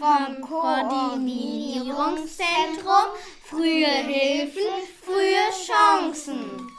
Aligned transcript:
vom 0.00 0.40
Koordinierungszentrum 0.40 3.12
Frühe 3.44 3.84
Hilfen, 3.84 4.72
frühe 5.04 5.44
Chancen. 5.52 6.72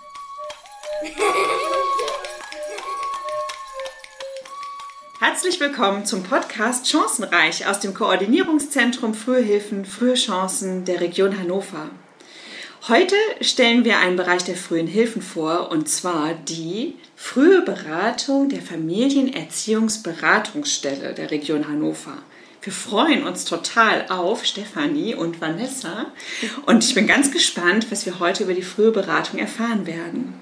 Herzlich 5.19 5.59
willkommen 5.59 6.07
zum 6.07 6.23
Podcast 6.23 6.89
Chancenreich 6.89 7.67
aus 7.67 7.79
dem 7.79 7.93
Koordinierungszentrum 7.93 9.13
Frühe 9.13 9.43
Hilfen, 9.43 9.85
frühe 9.85 10.15
Chancen 10.15 10.83
der 10.85 10.99
Region 10.99 11.37
Hannover. 11.37 11.91
Heute 12.87 13.13
stellen 13.41 13.85
wir 13.85 13.99
einen 13.99 14.17
Bereich 14.17 14.45
der 14.45 14.55
frühen 14.55 14.87
Hilfen 14.87 15.21
vor, 15.21 15.69
und 15.69 15.87
zwar 15.87 16.33
die 16.33 16.95
frühe 17.15 17.61
Beratung 17.61 18.49
der 18.49 18.63
Familienerziehungsberatungsstelle 18.63 21.13
der 21.13 21.29
Region 21.29 21.67
Hannover. 21.67 22.17
Wir 22.63 22.73
freuen 22.73 23.25
uns 23.25 23.45
total 23.45 24.05
auf 24.09 24.45
Stefanie 24.45 25.15
und 25.15 25.41
Vanessa 25.41 26.05
und 26.67 26.83
ich 26.83 26.93
bin 26.93 27.07
ganz 27.07 27.31
gespannt, 27.31 27.87
was 27.89 28.05
wir 28.05 28.19
heute 28.19 28.43
über 28.43 28.53
die 28.53 28.61
frühe 28.61 28.91
Beratung 28.91 29.39
erfahren 29.39 29.87
werden. 29.87 30.39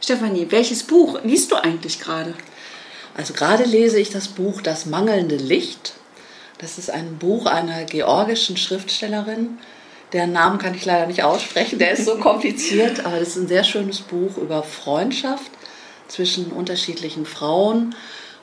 Stefanie, 0.00 0.48
welches 0.50 0.82
Buch 0.82 1.20
liest 1.22 1.52
du 1.52 1.56
eigentlich 1.56 2.00
gerade? 2.00 2.34
Also 3.16 3.32
gerade 3.32 3.62
lese 3.62 4.00
ich 4.00 4.10
das 4.10 4.26
Buch 4.26 4.60
Das 4.60 4.86
mangelnde 4.86 5.36
Licht. 5.36 5.92
Das 6.58 6.78
ist 6.78 6.90
ein 6.90 7.16
Buch 7.18 7.46
einer 7.46 7.84
georgischen 7.84 8.56
Schriftstellerin, 8.56 9.58
deren 10.12 10.32
Namen 10.32 10.58
kann 10.58 10.74
ich 10.74 10.84
leider 10.84 11.06
nicht 11.06 11.22
aussprechen, 11.22 11.78
der 11.78 11.92
ist 11.92 12.06
so 12.06 12.16
kompliziert, 12.16 13.06
aber 13.06 13.20
das 13.20 13.28
ist 13.28 13.36
ein 13.36 13.48
sehr 13.48 13.62
schönes 13.62 14.00
Buch 14.00 14.36
über 14.36 14.64
Freundschaft 14.64 15.52
zwischen 16.08 16.46
unterschiedlichen 16.46 17.24
Frauen. 17.24 17.94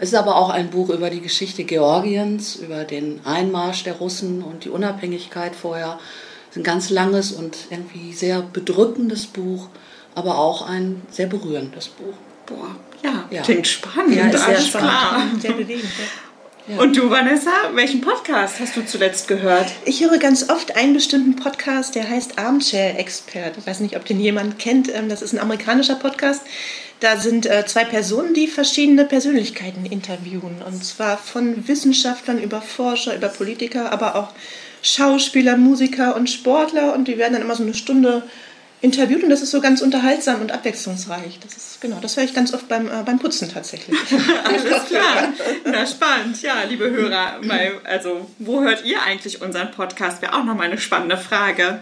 Es 0.04 0.10
ist 0.10 0.16
aber 0.16 0.36
auch 0.36 0.50
ein 0.50 0.70
Buch 0.70 0.90
über 0.90 1.10
die 1.10 1.22
Geschichte 1.22 1.64
Georgiens, 1.64 2.58
über 2.58 2.84
den 2.84 3.22
Einmarsch 3.24 3.86
der 3.86 3.94
Russen 3.94 4.44
und 4.44 4.66
die 4.66 4.70
Unabhängigkeit 4.70 5.56
vorher. 5.56 5.98
Es 6.50 6.58
ist 6.58 6.62
ein 6.62 6.66
ganz 6.66 6.90
langes 6.90 7.32
und 7.32 7.56
irgendwie 7.70 8.12
sehr 8.12 8.42
bedrückendes 8.42 9.28
Buch, 9.28 9.70
aber 10.14 10.40
auch 10.40 10.68
ein 10.68 11.04
sehr 11.10 11.28
berührendes 11.28 11.88
Buch. 11.88 12.16
Boah, 12.46 12.76
ja, 13.02 13.24
ja. 13.32 13.44
klingt 13.44 13.66
spannend. 13.66 14.14
Ja, 14.14 14.28
ist 14.28 14.46
sehr 14.46 14.60
spannend. 14.60 14.90
Klar. 14.90 15.22
Sehr 15.40 15.54
bewegend. 15.54 15.84
Ja. 15.86 16.33
Ja. 16.66 16.78
Und 16.78 16.96
du, 16.96 17.10
Vanessa, 17.10 17.52
welchen 17.74 18.00
Podcast 18.00 18.62
hast 18.62 18.78
du 18.78 18.86
zuletzt 18.86 19.28
gehört? 19.28 19.66
Ich 19.84 20.02
höre 20.02 20.18
ganz 20.18 20.50
oft 20.50 20.78
einen 20.78 20.94
bestimmten 20.94 21.36
Podcast, 21.36 21.94
der 21.94 22.10
heißt 22.10 22.40
Armchair 22.40 22.98
Expert. 22.98 23.58
Ich 23.58 23.68
weiß 23.68 23.82
nicht, 23.82 23.98
ob 23.98 24.06
den 24.06 24.18
jemand 24.22 24.60
kennt. 24.60 24.88
Ähm, 24.94 25.10
das 25.10 25.22
ist 25.22 25.34
ein 25.34 25.40
amerikanischer 25.40 25.96
Podcast. 25.96 26.44
Da 27.02 27.18
sind 27.18 27.48
äh, 27.48 27.66
zwei 27.66 27.84
Personen, 27.84 28.34
die 28.34 28.48
verschiedene 28.48 29.04
Persönlichkeiten 29.04 29.86
interviewen. 29.86 30.62
Und 30.66 30.86
zwar 30.86 31.18
von 31.18 31.68
Wissenschaftlern 31.68 32.42
über 32.42 32.62
Forscher, 32.62 33.14
über 33.14 33.28
Politiker, 33.28 33.92
aber 33.92 34.16
auch 34.16 34.30
Schauspieler, 34.82 35.58
Musiker 35.58 36.16
und 36.16 36.30
Sportler. 36.30 36.94
Und 36.94 37.10
die 37.10 37.18
werden 37.18 37.34
dann 37.34 37.42
immer 37.42 37.56
so 37.56 37.64
eine 37.64 37.74
Stunde 37.74 38.24
interviewt 38.84 39.24
und 39.24 39.30
das 39.30 39.42
ist 39.42 39.52
so 39.52 39.62
ganz 39.62 39.82
unterhaltsam 39.82 40.42
und 40.42 40.52
abwechslungsreich. 40.52 41.40
Das 41.42 41.56
ist 41.56 41.80
genau, 41.80 42.00
das 42.02 42.18
höre 42.18 42.26
ich 42.26 42.34
ganz 42.34 42.54
oft 42.54 42.68
beim, 42.68 42.88
äh, 42.88 43.04
beim 43.06 43.18
Putzen 43.18 43.50
tatsächlich. 43.50 43.98
Alles 44.44 44.64
klar. 44.88 45.34
Na 45.66 45.88
spannend. 45.88 46.42
Ja, 46.42 46.64
liebe 46.68 46.90
Hörer, 46.90 47.40
mal, 47.44 47.80
also 47.86 48.30
wo 48.40 48.60
hört 48.60 48.84
ihr 48.84 49.02
eigentlich 49.02 49.42
unseren 49.42 49.72
Podcast? 49.72 50.22
Wäre 50.22 50.34
auch 50.34 50.44
nochmal 50.44 50.68
eine 50.68 50.78
spannende 50.78 51.16
Frage. 51.16 51.82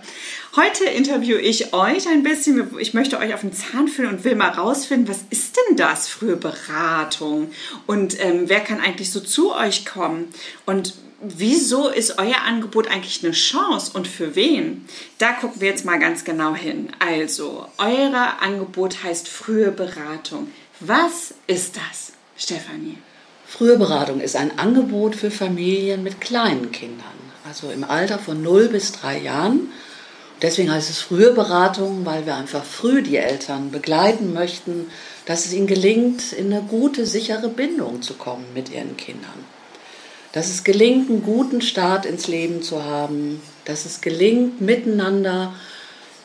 Heute 0.56 0.84
interviewe 0.84 1.42
ich 1.42 1.74
euch 1.74 2.08
ein 2.08 2.22
bisschen. 2.22 2.70
Ich 2.78 2.94
möchte 2.94 3.18
euch 3.18 3.34
auf 3.34 3.42
den 3.42 3.54
Zahn 3.54 3.88
fühlen 3.88 4.10
und 4.10 4.24
will 4.24 4.36
mal 4.36 4.50
rausfinden, 4.50 5.08
was 5.08 5.22
ist 5.32 5.58
denn 5.58 5.78
das 5.78 6.08
für 6.08 6.36
Beratung? 6.36 7.52
Und 7.88 8.24
ähm, 8.24 8.44
wer 8.46 8.60
kann 8.60 8.80
eigentlich 8.80 9.12
so 9.12 9.22
zu 9.22 9.56
euch 9.56 9.88
kommen? 9.88 10.32
Und 10.68 10.94
wieso 11.22 11.90
ist 11.90 12.18
euer 12.18 12.42
Angebot 12.46 12.88
eigentlich 12.88 13.24
eine 13.24 13.34
Chance 13.34 13.92
und 13.94 14.08
für 14.08 14.36
wen? 14.36 14.86
Da 15.18 15.34
gucken 15.34 15.62
wir 15.62 15.70
jetzt 15.70 15.86
mal 15.86 16.00
ganz 16.00 16.24
genau 16.24 16.56
hin. 16.56 16.90
Also, 17.00 17.68
euer 17.78 18.38
Angebot 18.42 19.04
heißt 19.04 19.28
frühe 19.28 19.72
Beratung. 19.72 20.52
Was 20.80 21.34
ist 21.48 21.78
das, 21.78 22.14
Stefanie? 22.38 22.98
Frühe 23.46 23.78
Beratung 23.78 24.22
ist 24.22 24.36
ein 24.36 24.58
Angebot 24.58 25.16
für 25.16 25.30
Familien 25.30 26.04
mit 26.04 26.22
kleinen 26.22 26.72
Kindern, 26.72 27.06
also 27.46 27.70
im 27.70 27.84
Alter 27.84 28.18
von 28.18 28.42
0 28.42 28.70
bis 28.70 28.94
3 28.94 29.20
Jahren. 29.20 29.72
Deswegen 30.42 30.72
heißt 30.72 30.90
es 30.90 31.02
frühe 31.02 31.34
Beratung, 31.34 32.06
weil 32.06 32.26
wir 32.26 32.36
einfach 32.36 32.64
früh 32.64 33.04
die 33.04 33.18
Eltern 33.18 33.70
begleiten 33.70 34.34
möchten, 34.34 34.90
dass 35.26 35.46
es 35.46 35.54
ihnen 35.54 35.68
gelingt, 35.68 36.34
in 36.34 36.52
eine 36.52 36.64
gute, 36.64 37.06
sichere 37.06 37.48
Bindung 37.50 38.02
zu 38.02 38.16
kommen 38.16 38.46
mit 38.56 38.72
ihren 38.72 38.98
Kindern 38.98 39.61
dass 40.32 40.50
es 40.50 40.64
gelingt, 40.64 41.10
einen 41.10 41.24
guten 41.24 41.62
Start 41.62 42.06
ins 42.06 42.28
Leben 42.28 42.62
zu 42.62 42.84
haben, 42.84 43.42
dass 43.66 43.86
es 43.86 44.02
gelingt, 44.02 44.62
miteinander 44.62 45.54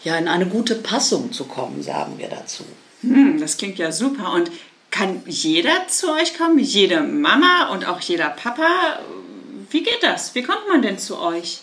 ja 0.05 0.17
in 0.17 0.29
eine 0.29 0.47
gute 0.47 0.77
Passung 0.77 1.33
zu 1.33 1.45
kommen, 1.45 1.83
sagen 1.83 2.15
wir 2.19 2.29
dazu. 2.29 2.65
Hm, 3.03 3.41
das 3.41 3.57
klingt 3.57 3.79
ja 3.79 3.93
super. 3.93 4.33
Und 4.33 4.51
kann 4.91 5.23
jeder 5.27 5.89
zu 5.89 6.13
euch 6.13 6.39
kommen? 6.39 6.59
Jede 6.59 7.03
Mama 7.03 7.71
und 7.73 7.87
auch 7.87 8.01
jeder 8.01 8.31
Papa? 8.31 9.01
Wie 9.71 9.83
geht 9.83 10.03
das? 10.03 10.35
Wie 10.35 10.43
kommt 10.43 10.69
man 10.69 10.83
denn 10.83 10.99
zu 10.99 11.19
euch? 11.19 11.61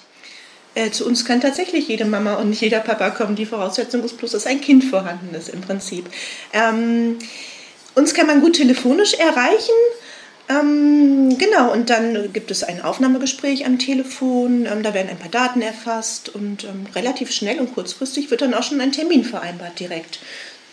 Äh, 0.75 0.92
zu 0.92 1.06
uns 1.06 1.24
kann 1.24 1.40
tatsächlich 1.40 1.88
jede 1.88 2.06
Mama 2.06 2.36
und 2.36 2.50
nicht 2.50 2.62
jeder 2.62 2.80
Papa 2.80 3.12
kommen. 3.12 3.36
Die 3.36 3.46
Voraussetzung 3.46 4.04
ist 4.04 4.18
bloß, 4.18 4.31
dass 4.31 4.46
ein 4.46 4.60
Kind 4.60 4.84
vorhanden 4.84 5.34
ist 5.36 5.50
im 5.50 5.62
Prinzip. 5.62 6.06
Ähm, 6.52 7.18
uns 7.96 8.14
kann 8.14 8.28
man 8.28 8.42
gut 8.42 8.56
telefonisch 8.56 9.14
erreichen. 9.14 9.74
Ähm, 10.50 11.38
genau, 11.38 11.72
und 11.72 11.90
dann 11.90 12.34
gibt 12.34 12.52
es 12.52 12.64
ein 12.64 12.81
Aufnahmegespräch 12.81 13.66
am 13.66 13.80
Telefon, 13.80 14.66
ähm, 14.66 14.84
da 14.84 14.94
werden 14.94 15.09
ein 15.09 15.18
paar 15.18 15.31
Daten 15.31 15.62
erfasst 15.62 16.28
und 16.28 16.66
ähm, 16.66 16.86
relativ 16.96 17.31
schnell 17.31 17.59
und 17.59 17.74
kurzfristig 17.74 18.30
wird 18.30 18.42
dann 18.42 18.54
auch 18.54 18.64
schon 18.64 18.81
ein 18.81 18.92
Termin 18.92 19.24
vereinbart 19.24 19.80
direkt. 19.80 20.20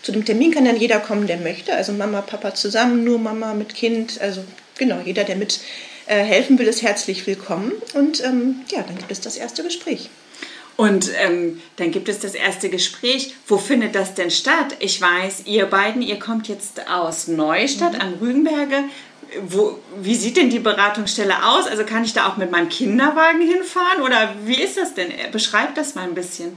Zu 0.03 0.11
dem 0.11 0.25
Termin 0.25 0.51
kann 0.51 0.65
dann 0.65 0.77
jeder 0.77 0.99
kommen, 0.99 1.29
der 1.29 1.37
möchte, 1.37 1.73
also 1.75 1.93
Mama, 1.93 2.21
Papa 2.23 2.55
zusammen, 2.55 3.05
nur 3.05 3.19
Mama 3.19 3.55
mit 3.55 3.75
Kind, 3.75 4.21
also 4.21 4.43
genau, 4.77 5.01
jeder, 5.05 5.23
der 5.23 5.37
mit 5.37 5.61
äh, 6.07 6.17
helfen 6.17 6.59
will, 6.59 6.67
ist 6.67 6.83
herzlich 6.83 7.27
willkommen 7.29 7.73
und 7.95 8.25
ähm, 8.25 8.63
ja, 8.73 8.83
dann 8.83 8.99
gibt 8.99 9.13
es 9.13 9.21
das 9.21 9.37
erste 9.37 9.63
Gespräch. 9.63 10.11
Und 10.81 11.11
ähm, 11.23 11.61
dann 11.77 11.91
gibt 11.91 12.09
es 12.09 12.21
das 12.21 12.35
erste 12.35 12.71
Gespräch. 12.71 13.35
Wo 13.47 13.59
findet 13.59 13.95
das 13.95 14.15
denn 14.15 14.31
statt? 14.31 14.77
Ich 14.79 14.99
weiß, 14.99 15.43
ihr 15.45 15.67
beiden, 15.67 16.01
ihr 16.01 16.19
kommt 16.19 16.49
jetzt 16.49 16.89
aus 16.89 17.29
Neustadt 17.29 17.93
mhm. 17.93 18.01
am 18.01 18.15
Rügenberge 18.15 18.85
wo, 19.43 19.79
wie 20.01 20.15
sieht 20.15 20.37
denn 20.37 20.51
die 20.51 20.59
Beratungsstelle 20.59 21.45
aus? 21.47 21.67
Also 21.67 21.85
kann 21.85 22.05
ich 22.05 22.13
da 22.13 22.29
auch 22.29 22.37
mit 22.37 22.51
meinem 22.51 22.69
Kinderwagen 22.69 23.41
hinfahren 23.41 24.03
oder 24.03 24.35
wie 24.45 24.61
ist 24.61 24.77
das 24.77 24.95
denn? 24.95 25.13
Beschreibt 25.33 25.79
das 25.79 25.95
mal 25.95 26.05
ein 26.05 26.15
bisschen. 26.15 26.57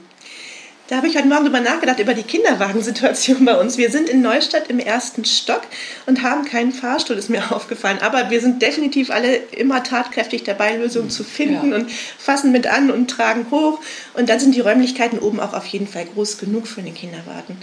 Da 0.94 0.98
habe 0.98 1.08
ich 1.08 1.18
heute 1.18 1.28
Morgen 1.28 1.46
drüber 1.46 1.60
nachgedacht, 1.60 1.98
über 1.98 2.14
die 2.14 2.22
Kinderwagensituation 2.22 3.44
bei 3.46 3.60
uns. 3.60 3.80
Wir 3.80 3.90
sind 3.90 4.10
in 4.10 4.22
Neustadt 4.22 4.68
im 4.68 4.78
ersten 4.78 5.26
Stock 5.26 5.64
und 6.06 6.22
haben 6.22 6.46
keinen 6.46 6.72
Fahrstuhl, 6.72 7.18
ist 7.18 7.32
mir 7.32 7.52
aufgefallen. 7.52 7.98
Aber 8.02 8.30
wir 8.30 8.40
sind 8.40 8.62
definitiv 8.62 9.10
alle 9.10 9.38
immer 9.38 9.82
tatkräftig 9.82 10.44
dabei, 10.44 10.76
Lösungen 10.76 11.10
zu 11.10 11.24
finden 11.24 11.72
ja. 11.72 11.78
und 11.78 11.92
fassen 11.92 12.52
mit 12.52 12.68
an 12.68 12.92
und 12.92 13.08
tragen 13.08 13.48
hoch. 13.50 13.80
Und 14.14 14.30
dann 14.30 14.40
sind 14.40 14.54
die 14.54 14.60
Räumlichkeiten 14.60 15.18
oben 15.18 15.40
auch 15.40 15.54
auf 15.54 15.66
jeden 15.66 15.88
Fall 15.88 16.06
groß 16.06 16.38
genug 16.38 16.68
für 16.68 16.84
den 16.84 16.94
Kinderwagen. 16.94 17.58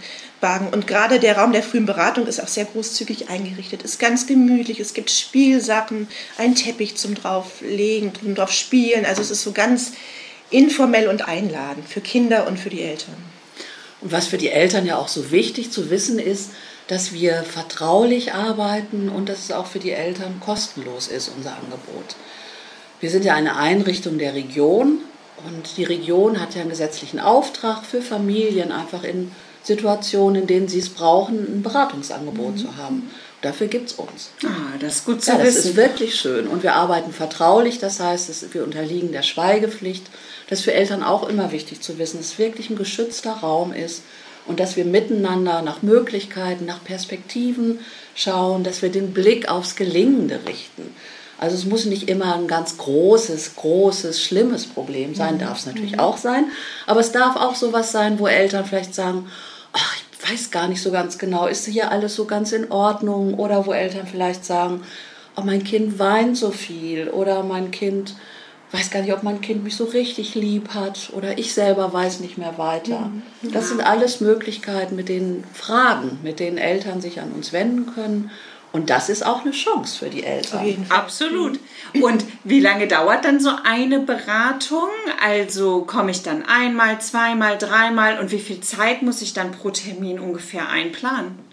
Und 0.73 0.89
gerade 0.89 1.21
der 1.21 1.39
Raum 1.39 1.53
der 1.53 1.63
frühen 1.63 1.87
Beratung 1.87 2.27
ist 2.27 2.43
auch 2.43 2.49
sehr 2.49 2.65
großzügig 2.65 3.29
eingerichtet, 3.29 3.85
ist 3.85 4.01
ganz 4.01 4.27
gemütlich. 4.27 4.81
Es 4.81 4.93
gibt 4.93 5.09
Spielsachen, 5.09 6.09
einen 6.37 6.57
Teppich 6.57 6.97
zum 6.97 7.15
drauflegen, 7.15 8.11
zum 8.13 8.35
drauf 8.35 8.51
spielen. 8.51 9.07
Also 9.07 9.23
es 9.23 9.31
ist 9.31 9.43
so 9.43 9.53
ganz 9.53 9.93
informell 10.51 11.09
und 11.09 11.27
einladend 11.27 11.89
für 11.89 12.01
Kinder 12.01 12.47
und 12.47 12.59
für 12.59 12.71
die 12.71 12.83
Eltern. 12.83 13.17
Und 14.01 14.13
was 14.13 14.27
für 14.27 14.39
die 14.39 14.49
Eltern 14.49 14.87
ja 14.87 14.97
auch 14.97 15.09
so 15.09 15.31
wichtig 15.31 15.71
zu 15.71 15.91
wissen 15.91 16.19
ist, 16.19 16.51
dass 16.89 17.13
wir 17.13 17.45
vertraulich 17.45 18.33
arbeiten 18.33 19.09
und 19.09 19.29
dass 19.29 19.45
es 19.45 19.53
auch 19.53 19.67
für 19.67 19.79
die 19.79 19.93
Eltern 19.93 20.41
kostenlos 20.41 21.07
ist, 21.07 21.31
unser 21.37 21.53
Angebot. 21.53 22.17
Wir 22.99 23.11
sind 23.11 23.25
ja 23.25 23.35
eine 23.35 23.57
Einrichtung 23.57 24.19
der 24.19 24.35
Region 24.35 24.99
und 25.47 25.77
die 25.77 25.85
Region 25.85 26.41
hat 26.41 26.55
ja 26.55 26.63
einen 26.63 26.71
gesetzlichen 26.71 27.21
Auftrag 27.21 27.85
für 27.85 28.03
Familien, 28.03 28.73
einfach 28.73 29.05
in 29.05 29.31
Situationen, 29.63 30.43
in 30.43 30.47
denen 30.49 30.69
sie 30.69 30.79
es 30.79 30.89
brauchen, 30.89 31.39
ein 31.39 31.63
Beratungsangebot 31.63 32.55
mhm. 32.55 32.59
zu 32.59 32.77
haben. 32.77 33.11
Dafür 33.43 33.69
gibt 33.69 33.91
es 33.91 33.95
uns. 33.95 34.31
Ah, 34.45 34.77
das 34.81 34.97
ist 34.97 35.05
gut 35.07 35.23
zu 35.23 35.31
ja, 35.31 35.39
wissen. 35.39 35.57
Das 35.57 35.65
ist 35.65 35.77
wirklich 35.77 36.15
schön. 36.15 36.47
Und 36.47 36.63
wir 36.63 36.75
arbeiten 36.75 37.13
vertraulich, 37.13 37.79
das 37.79 38.01
heißt, 38.01 38.53
wir 38.53 38.65
unterliegen 38.65 39.13
der 39.13 39.23
Schweigepflicht. 39.23 40.05
Das 40.51 40.59
ist 40.59 40.65
für 40.65 40.75
Eltern 40.75 41.03
auch 41.03 41.29
immer 41.29 41.53
wichtig 41.53 41.81
zu 41.81 41.99
wissen, 41.99 42.19
dass 42.19 42.33
es 42.33 42.39
wirklich 42.39 42.69
ein 42.69 42.77
geschützter 42.77 43.33
Raum 43.33 43.73
ist 43.73 44.03
und 44.47 44.61
dass 44.61 44.77
wir 44.77 44.85
miteinander 44.85 45.63
nach 45.63 45.83
Möglichkeiten, 45.83 46.67
nach 46.67 46.83
Perspektiven 46.85 47.79
schauen, 48.15 48.65
dass 48.65 48.83
wir 48.83 48.91
den 48.91 49.15
Blick 49.15 49.49
aufs 49.49 49.77
Gelingende 49.77 50.41
richten. 50.47 50.95
Also 51.39 51.57
es 51.57 51.65
muss 51.65 51.87
nicht 51.87 52.11
immer 52.11 52.35
ein 52.35 52.49
ganz 52.49 52.77
großes, 52.77 53.57
großes, 53.57 54.23
schlimmes 54.23 54.67
Problem 54.67 55.15
sein, 55.15 55.37
mhm. 55.37 55.39
darf 55.39 55.61
es 55.61 55.67
natürlich 55.67 55.93
mhm. 55.93 56.01
auch 56.01 56.19
sein, 56.19 56.47
aber 56.87 57.01
es 57.01 57.13
darf 57.13 57.37
auch 57.37 57.55
sowas 57.55 57.93
sein, 57.93 58.19
wo 58.19 58.27
Eltern 58.27 58.67
vielleicht 58.67 58.95
sagen, 58.95 59.31
ach, 59.73 59.97
ich 59.97 60.31
weiß 60.31 60.51
gar 60.51 60.69
nicht 60.69 60.83
so 60.83 60.91
ganz 60.91 61.17
genau, 61.17 61.47
ist 61.47 61.67
hier 61.67 61.91
alles 61.91 62.15
so 62.15 62.25
ganz 62.27 62.53
in 62.53 62.71
Ordnung? 62.71 63.35
Oder 63.35 63.67
wo 63.67 63.73
Eltern 63.73 64.07
vielleicht 64.07 64.45
sagen, 64.45 64.83
oh, 65.37 65.43
mein 65.43 65.65
Kind 65.65 65.99
weint 65.99 66.37
so 66.37 66.51
viel 66.51 67.09
oder 67.09 67.43
mein 67.43 67.71
Kind 67.71 68.15
weiß 68.73 68.91
gar 68.91 69.03
nicht, 69.03 69.13
ob 69.13 69.23
mein 69.23 69.41
Kind 69.41 69.65
mich 69.65 69.77
so 69.77 69.85
richtig 69.85 70.35
lieb 70.35 70.71
hat 70.75 71.11
oder 71.13 71.39
ich 71.39 71.55
selber 71.55 71.93
weiß 71.93 72.21
nicht 72.21 72.39
mehr 72.39 72.57
weiter. 72.57 73.11
Das 73.53 73.69
sind 73.69 73.81
alles 73.81 74.21
Möglichkeiten 74.21 74.97
mit 74.97 75.09
den 75.09 75.45
Fragen, 75.55 76.19
mit 76.23 76.39
denen 76.41 76.59
Eltern 76.59 77.01
sich 77.01 77.21
an 77.21 77.33
uns 77.33 77.53
wenden 77.53 77.93
können. 77.95 78.31
Und 78.73 78.89
das 78.89 79.09
ist 79.09 79.27
auch 79.27 79.41
eine 79.41 79.51
Chance 79.51 79.99
für 79.99 80.11
die 80.11 80.23
Eltern. 80.23 80.87
Absolut. 80.91 81.59
Und 82.01 82.25
wie 82.45 82.61
lange 82.61 82.87
dauert 82.87 83.25
dann 83.25 83.41
so 83.41 83.51
eine 83.65 83.99
Beratung? 83.99 84.89
Also 85.21 85.83
komme 85.83 86.13
ich 86.13 86.23
dann 86.23 86.45
einmal, 86.45 87.01
zweimal, 87.01 87.59
dreimal 87.59 88.21
und 88.21 88.31
wie 88.31 88.39
viel 88.39 88.61
Zeit 88.61 89.03
muss 89.03 89.23
ich 89.23 89.33
dann 89.33 89.51
pro 89.51 89.71
Termin 89.71 90.21
ungefähr 90.21 90.69
einplanen? 90.69 91.50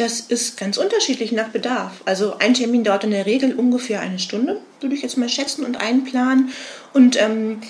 Das 0.00 0.18
ist 0.18 0.56
ganz 0.56 0.78
unterschiedlich 0.78 1.30
nach 1.30 1.48
Bedarf. 1.48 2.00
Also 2.06 2.38
ein 2.38 2.54
Termin 2.54 2.84
dauert 2.84 3.04
in 3.04 3.10
der 3.10 3.26
Regel 3.26 3.52
ungefähr 3.52 4.00
eine 4.00 4.18
Stunde, 4.18 4.58
würde 4.80 4.94
ich 4.94 5.02
jetzt 5.02 5.18
mal 5.18 5.28
schätzen 5.28 5.62
und 5.62 5.76
einplanen. 5.76 6.48
Und 6.94 7.20
ähm, 7.20 7.60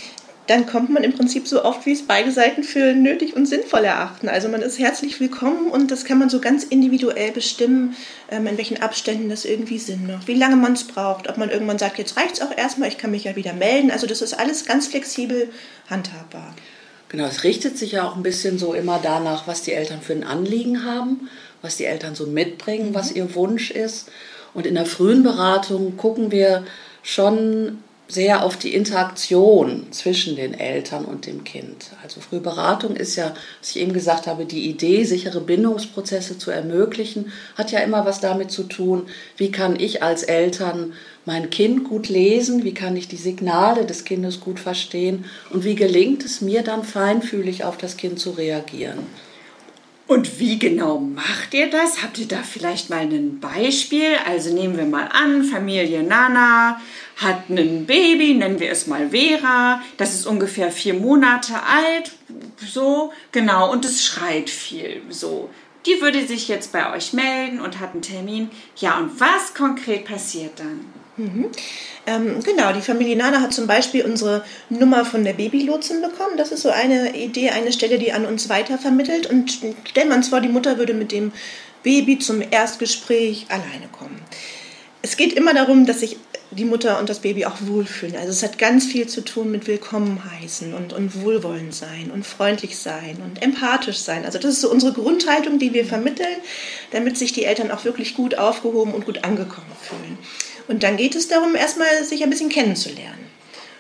dann 0.47 0.65
kommt 0.65 0.91
man 0.91 1.03
im 1.03 1.13
Prinzip 1.13 1.49
so 1.49 1.65
oft, 1.65 1.87
wie 1.87 1.93
es 1.93 2.07
beide 2.07 2.31
Seiten 2.31 2.63
für 2.63 2.95
nötig 2.95 3.35
und 3.35 3.47
sinnvoll 3.47 3.85
erachten. 3.85 4.29
Also 4.29 4.49
man 4.49 4.63
ist 4.63 4.79
herzlich 4.79 5.19
willkommen 5.19 5.73
und 5.73 5.91
das 5.91 6.05
kann 6.05 6.21
man 6.21 6.31
so 6.31 6.41
ganz 6.41 6.63
individuell 6.63 7.33
bestimmen, 7.33 7.97
ähm, 8.31 8.47
in 8.47 8.57
welchen 8.59 8.81
Abständen 8.81 9.29
das 9.29 9.45
irgendwie 9.45 9.81
Sinn 9.81 10.07
macht, 10.07 10.29
wie 10.29 10.35
lange 10.35 10.55
man 10.55 10.75
es 10.75 10.85
braucht, 10.85 11.29
ob 11.29 11.37
man 11.37 11.51
irgendwann 11.51 11.81
sagt, 11.81 11.99
jetzt 11.99 12.17
reicht 12.17 12.35
es 12.35 12.43
auch 12.43 12.57
erstmal, 12.57 12.89
ich 12.89 12.99
kann 12.99 13.11
mich 13.11 13.25
ja 13.25 13.35
wieder 13.35 13.55
melden. 13.55 13.91
Also 13.91 14.07
das 14.07 14.23
ist 14.23 14.35
alles 14.35 14.67
ganz 14.67 14.87
flexibel 14.87 15.51
handhabbar. 15.89 16.55
Genau, 17.11 17.25
es 17.25 17.43
richtet 17.43 17.77
sich 17.77 17.91
ja 17.91 18.09
auch 18.09 18.15
ein 18.15 18.23
bisschen 18.23 18.57
so 18.57 18.73
immer 18.73 19.01
danach, 19.03 19.49
was 19.49 19.63
die 19.63 19.73
Eltern 19.73 20.01
für 20.01 20.13
ein 20.13 20.23
Anliegen 20.23 20.85
haben, 20.85 21.29
was 21.63 21.77
die 21.77 21.85
Eltern 21.85 22.15
so 22.15 22.27
mitbringen, 22.27 22.95
was 22.95 23.13
ihr 23.13 23.35
Wunsch 23.35 23.71
ist. 23.71 24.09
Und 24.55 24.67
in 24.67 24.75
der 24.75 24.87
frühen 24.87 25.23
Beratung 25.23 25.97
gucken 25.97 26.31
wir 26.31 26.65
schon 27.03 27.79
sehr 28.11 28.43
auf 28.45 28.57
die 28.57 28.75
Interaktion 28.75 29.87
zwischen 29.93 30.35
den 30.35 30.53
Eltern 30.53 31.05
und 31.05 31.27
dem 31.27 31.45
Kind. 31.45 31.91
Also 32.03 32.21
Frühberatung 32.21 32.97
ist 32.97 33.17
ja, 33.17 33.35
was 33.61 33.71
ich 33.71 33.81
eben 33.81 33.93
gesagt 33.93 34.27
habe, 34.27 34.47
die 34.47 34.69
Idee, 34.69 35.05
sichere 35.05 35.41
Bindungsprozesse 35.41 36.37
zu 36.37 36.51
ermöglichen, 36.51 37.33
hat 37.55 37.71
ja 37.71 37.79
immer 37.81 38.05
was 38.05 38.21
damit 38.21 38.51
zu 38.51 38.65
tun, 38.65 39.07
wie 39.37 39.53
kann 39.53 39.79
ich 39.79 40.03
als 40.03 40.25
Eltern 40.25 40.93
mein 41.25 41.51
Kind 41.51 41.85
gut 41.85 42.09
lesen, 42.09 42.65
wie 42.65 42.75
kann 42.75 42.97
ich 42.97 43.07
die 43.07 43.17
Signale 43.17 43.87
des 43.87 44.05
Kindes 44.05 44.41
gut 44.41 44.59
verstehen 44.59 45.25
und 45.51 45.65
wie 45.65 45.77
gelingt 45.77 46.25
es 46.25 46.41
mir 46.41 46.63
dann 46.63 46.83
feinfühlig 46.83 47.65
auf 47.65 47.77
das 47.77 47.97
Kind 47.97 48.19
zu 48.19 48.31
reagieren. 48.31 48.99
Und 50.11 50.41
wie 50.41 50.59
genau 50.59 50.99
macht 50.99 51.55
ihr 51.55 51.71
das? 51.71 52.03
Habt 52.03 52.19
ihr 52.19 52.27
da 52.27 52.43
vielleicht 52.43 52.91
mal 52.91 53.03
ein 53.03 53.39
Beispiel? 53.39 54.17
Also 54.27 54.53
nehmen 54.53 54.77
wir 54.77 54.85
mal 54.85 55.09
an, 55.13 55.45
Familie 55.45 56.03
Nana 56.03 56.81
hat 57.17 57.49
ein 57.49 57.87
Baby, 57.87 58.35
nennen 58.35 58.59
wir 58.59 58.73
es 58.73 58.89
mal 58.89 59.11
Vera. 59.11 59.81
Das 59.99 60.15
ist 60.15 60.27
ungefähr 60.27 60.73
vier 60.73 60.95
Monate 60.95 61.63
alt, 61.63 62.11
so 62.57 63.13
genau, 63.31 63.71
und 63.71 63.85
es 63.85 64.05
schreit 64.05 64.51
viel, 64.51 65.01
so. 65.11 65.49
Die 65.87 66.01
würde 66.01 66.27
sich 66.27 66.49
jetzt 66.49 66.73
bei 66.73 66.93
euch 66.93 67.13
melden 67.13 67.61
und 67.61 67.79
hat 67.79 67.93
einen 67.93 68.03
Termin. 68.03 68.51
Ja, 68.75 68.99
und 68.99 69.21
was 69.21 69.55
konkret 69.55 70.07
passiert 70.07 70.59
dann? 70.59 71.00
Ähm, 72.07 72.43
genau, 72.43 72.73
die 72.73 72.81
Familie 72.81 73.17
Nana 73.17 73.41
hat 73.41 73.53
zum 73.53 73.67
Beispiel 73.67 74.05
unsere 74.05 74.45
Nummer 74.69 75.05
von 75.05 75.25
der 75.25 75.35
Babylotsin 75.35 76.01
bekommen. 76.01 76.37
Das 76.37 76.53
ist 76.53 76.63
so 76.63 76.71
eine 76.71 77.17
Idee, 77.17 77.51
eine 77.51 77.73
Stelle, 77.73 77.99
die 77.99 78.13
an 78.13 78.27
uns 78.27 78.49
weitervermittelt. 78.49 79.27
Und 79.29 79.51
stellen 79.85 80.09
wir 80.09 80.17
uns 80.17 80.29
vor, 80.29 80.41
die 80.41 80.49
Mutter 80.49 80.79
würde 80.79 80.95
mit 80.95 81.13
dem 81.13 81.33
Baby 81.83 82.19
zum 82.19 82.43
Erstgespräch 82.51 83.47
alleine 83.49 83.89
kommen. 83.93 84.21
Es 85.03 85.17
geht 85.17 85.33
immer 85.33 85.55
darum, 85.55 85.87
dass 85.87 86.01
sich 86.01 86.19
die 86.51 86.65
Mutter 86.65 86.99
und 86.99 87.09
das 87.09 87.21
Baby 87.21 87.47
auch 87.47 87.57
wohlfühlen. 87.61 88.17
Also 88.17 88.31
es 88.31 88.43
hat 88.43 88.59
ganz 88.59 88.85
viel 88.85 89.07
zu 89.07 89.21
tun 89.21 89.51
mit 89.51 89.69
Willkommen 89.69 90.21
heißen 90.41 90.75
und, 90.75 90.93
und 90.93 91.23
wohlwollend 91.23 91.75
sein 91.75 92.11
und 92.13 92.27
freundlich 92.27 92.77
sein 92.77 93.19
und 93.25 93.41
empathisch 93.41 93.99
sein. 93.99 94.25
Also 94.25 94.39
das 94.39 94.55
ist 94.55 94.61
so 94.61 94.71
unsere 94.71 94.93
Grundhaltung, 94.93 95.59
die 95.59 95.73
wir 95.73 95.85
vermitteln, 95.85 96.27
damit 96.91 97.17
sich 97.17 97.33
die 97.33 97.45
Eltern 97.45 97.71
auch 97.71 97.85
wirklich 97.85 98.15
gut 98.15 98.37
aufgehoben 98.37 98.95
und 98.95 99.07
gut 99.07 99.23
angekommen 99.23 99.71
fühlen. 99.81 100.19
Und 100.71 100.85
dann 100.85 100.97
geht 100.97 101.17
es 101.17 101.27
darum, 101.27 101.57
erstmal 101.57 102.05
sich 102.05 102.23
ein 102.23 102.31
bisschen 102.31 102.49
kennenzulernen 102.49 103.27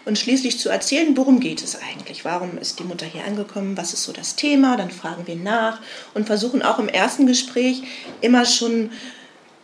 und 0.06 0.18
schließlich 0.18 0.58
zu 0.58 0.70
erzählen, 0.70 1.16
worum 1.16 1.38
geht 1.38 1.62
es 1.62 1.76
eigentlich? 1.76 2.24
Warum 2.24 2.58
ist 2.58 2.80
die 2.80 2.82
Mutter 2.82 3.06
hier 3.06 3.24
angekommen? 3.24 3.76
Was 3.76 3.92
ist 3.92 4.02
so 4.02 4.12
das 4.12 4.34
Thema? 4.34 4.76
Dann 4.76 4.90
fragen 4.90 5.24
wir 5.28 5.36
nach 5.36 5.80
und 6.14 6.26
versuchen 6.26 6.62
auch 6.62 6.80
im 6.80 6.88
ersten 6.88 7.28
Gespräch 7.28 7.84
immer 8.22 8.44
schon 8.44 8.90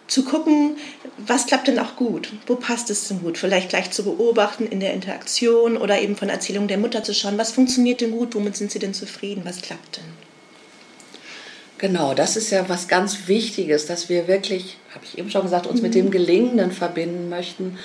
zu 0.06 0.24
gucken, 0.24 0.76
was 1.18 1.46
klappt 1.46 1.66
denn 1.66 1.80
auch 1.80 1.96
gut? 1.96 2.32
Wo 2.46 2.54
passt 2.54 2.90
es 2.90 3.08
denn 3.08 3.20
gut? 3.20 3.38
Vielleicht 3.38 3.70
gleich 3.70 3.90
zu 3.90 4.04
beobachten 4.04 4.64
in 4.64 4.78
der 4.78 4.94
Interaktion 4.94 5.76
oder 5.76 6.00
eben 6.00 6.14
von 6.14 6.28
Erzählungen 6.28 6.68
der 6.68 6.78
Mutter 6.78 7.02
zu 7.02 7.12
schauen, 7.12 7.38
was 7.38 7.50
funktioniert 7.50 8.02
denn 8.02 8.12
gut? 8.12 8.36
Womit 8.36 8.56
sind 8.56 8.70
sie 8.70 8.78
denn 8.78 8.94
zufrieden? 8.94 9.42
Was 9.44 9.62
klappt 9.62 9.96
denn? 9.96 10.04
Genau, 11.78 12.14
das 12.14 12.36
ist 12.36 12.50
ja 12.50 12.68
was 12.68 12.86
ganz 12.86 13.26
Wichtiges, 13.26 13.86
dass 13.86 14.08
wir 14.08 14.28
wirklich, 14.28 14.78
habe 14.96 15.04
ich 15.04 15.18
eben 15.18 15.30
schon 15.30 15.42
gesagt, 15.42 15.66
uns 15.66 15.82
mit 15.82 15.94
dem 15.94 16.10
Gelingenden 16.10 16.72
verbinden 16.72 17.28
möchten. 17.28 17.78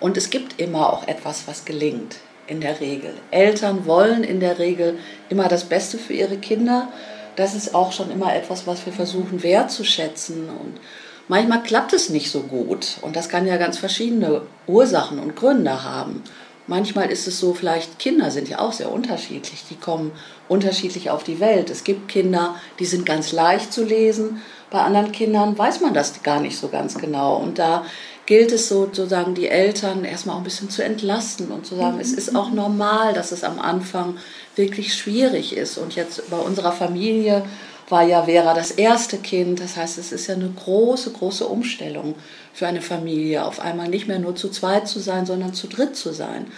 Und 0.00 0.18
es 0.18 0.28
gibt 0.28 0.60
immer 0.60 0.92
auch 0.92 1.08
etwas, 1.08 1.48
was 1.48 1.64
gelingt, 1.64 2.16
in 2.46 2.60
der 2.60 2.78
Regel. 2.80 3.14
Eltern 3.30 3.86
wollen 3.86 4.22
in 4.22 4.38
der 4.38 4.58
Regel 4.58 4.98
immer 5.30 5.48
das 5.48 5.64
Beste 5.64 5.96
für 5.96 6.12
ihre 6.12 6.36
Kinder. 6.36 6.88
Das 7.36 7.54
ist 7.54 7.74
auch 7.74 7.92
schon 7.92 8.10
immer 8.10 8.34
etwas, 8.36 8.66
was 8.66 8.84
wir 8.84 8.92
versuchen 8.92 9.42
wertzuschätzen. 9.42 10.50
Und 10.50 10.78
manchmal 11.26 11.62
klappt 11.62 11.94
es 11.94 12.10
nicht 12.10 12.30
so 12.30 12.42
gut. 12.42 12.98
Und 13.00 13.16
das 13.16 13.30
kann 13.30 13.46
ja 13.46 13.56
ganz 13.56 13.78
verschiedene 13.78 14.42
Ursachen 14.66 15.18
und 15.20 15.36
Gründe 15.36 15.84
haben. 15.84 16.22
Manchmal 16.66 17.10
ist 17.10 17.26
es 17.26 17.40
so, 17.40 17.54
vielleicht 17.54 17.98
Kinder 17.98 18.30
sind 18.30 18.50
ja 18.50 18.58
auch 18.58 18.74
sehr 18.74 18.92
unterschiedlich. 18.92 19.64
Die 19.70 19.76
kommen 19.76 20.12
unterschiedlich 20.48 21.08
auf 21.08 21.24
die 21.24 21.40
Welt. 21.40 21.70
Es 21.70 21.82
gibt 21.82 22.08
Kinder, 22.08 22.56
die 22.78 22.84
sind 22.84 23.06
ganz 23.06 23.32
leicht 23.32 23.72
zu 23.72 23.84
lesen. 23.84 24.42
Bei 24.70 24.80
anderen 24.82 25.12
Kindern 25.12 25.56
weiß 25.56 25.80
man 25.80 25.94
das 25.94 26.22
gar 26.22 26.40
nicht 26.40 26.58
so 26.58 26.68
ganz 26.68 26.98
genau. 26.98 27.36
Und 27.36 27.58
da 27.58 27.84
gilt 28.26 28.52
es 28.52 28.68
sozusagen, 28.68 29.34
die 29.34 29.48
Eltern 29.48 30.04
erstmal 30.04 30.36
auch 30.36 30.40
ein 30.40 30.44
bisschen 30.44 30.68
zu 30.68 30.84
entlasten 30.84 31.50
und 31.50 31.64
zu 31.64 31.76
sagen, 31.76 31.98
es 32.00 32.12
ist 32.12 32.36
auch 32.36 32.50
normal, 32.50 33.14
dass 33.14 33.32
es 33.32 33.44
am 33.44 33.58
Anfang 33.58 34.18
wirklich 34.56 34.94
schwierig 34.94 35.56
ist. 35.56 35.78
Und 35.78 35.94
jetzt 35.94 36.30
bei 36.30 36.36
unserer 36.36 36.72
Familie 36.72 37.42
war 37.88 38.02
ja 38.02 38.24
Vera 38.24 38.52
das 38.52 38.70
erste 38.70 39.16
Kind. 39.16 39.60
Das 39.60 39.76
heißt, 39.76 39.96
es 39.96 40.12
ist 40.12 40.26
ja 40.26 40.34
eine 40.34 40.50
große, 40.50 41.12
große 41.12 41.46
Umstellung 41.46 42.14
für 42.52 42.66
eine 42.66 42.82
Familie, 42.82 43.46
auf 43.46 43.60
einmal 43.60 43.88
nicht 43.88 44.08
mehr 44.08 44.18
nur 44.18 44.36
zu 44.36 44.50
zweit 44.50 44.88
zu 44.88 45.00
sein, 45.00 45.24
sondern 45.24 45.54
zu 45.54 45.66
dritt 45.66 45.96
zu 45.96 46.12
sein. 46.12 46.48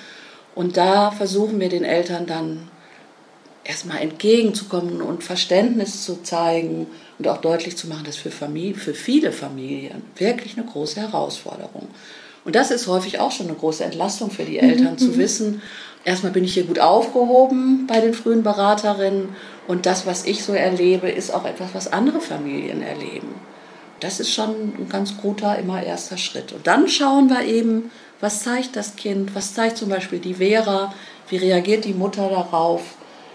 Und 0.57 0.77
da 0.77 1.13
versuchen 1.13 1.61
wir 1.61 1.69
den 1.69 1.85
Eltern 1.85 2.27
dann 2.27 2.69
erstmal 3.65 3.99
entgegenzukommen 3.99 5.03
und 5.03 5.23
Verständnis 5.23 6.05
zu 6.05 6.23
zeigen 6.23 6.87
und 7.19 7.29
auch 7.29 7.39
deutlich 7.39 7.77
zu 7.77 7.89
machen, 7.89 8.05
dass 8.05 8.17
für, 8.17 8.31
Familie, 8.31 8.75
für 8.75 8.95
viele 8.95 9.33
Familien 9.33 10.03
wirklich 10.17 10.57
eine 10.57 10.67
große 10.67 11.01
Herausforderung. 11.01 11.89
Und 12.45 12.57
das 12.57 12.71
ist 12.71 12.87
häufig 12.87 13.21
auch 13.21 13.33
schon 13.33 13.49
eine 13.49 13.57
große 13.57 13.85
Entlastung 13.85 14.31
für 14.31 14.45
die 14.45 14.59
Eltern, 14.59 14.97
zu 14.97 15.19
wissen, 15.19 15.61
erstmal 16.05 16.33
bin 16.33 16.45
ich 16.45 16.55
hier 16.55 16.65
gut 16.65 16.79
aufgehoben 16.79 17.87
bei 17.87 18.01
den 18.01 18.15
frühen 18.15 18.43
Beraterinnen 18.43 19.29
und 19.69 19.87
das, 19.87 20.07
was 20.07 20.25
ich 20.25 20.43
so 20.43 20.55
erlebe, 20.55 21.11
ist 21.11 21.33
auch 21.33 21.45
etwas, 21.45 21.75
was 21.75 21.93
andere 21.93 22.21
Familien 22.21 22.83
erleben. 22.83 23.35
Das 24.01 24.19
ist 24.19 24.33
schon 24.33 24.51
ein 24.79 24.89
ganz 24.89 25.19
guter, 25.19 25.59
immer 25.59 25.83
erster 25.83 26.17
Schritt. 26.17 26.53
Und 26.53 26.67
dann 26.67 26.89
schauen 26.89 27.29
wir 27.29 27.45
eben, 27.45 27.91
was 28.21 28.43
zeigt 28.43 28.75
das 28.75 28.97
Kind, 28.97 29.35
was 29.35 29.55
zeigt 29.55 29.77
zum 29.77 29.91
Beispiel 29.91 30.19
die 30.19 30.35
Vera, 30.35 30.95
wie 31.29 31.37
reagiert 31.37 31.85
die 31.85 31.93
Mutter 31.93 32.29
darauf. 32.31 32.83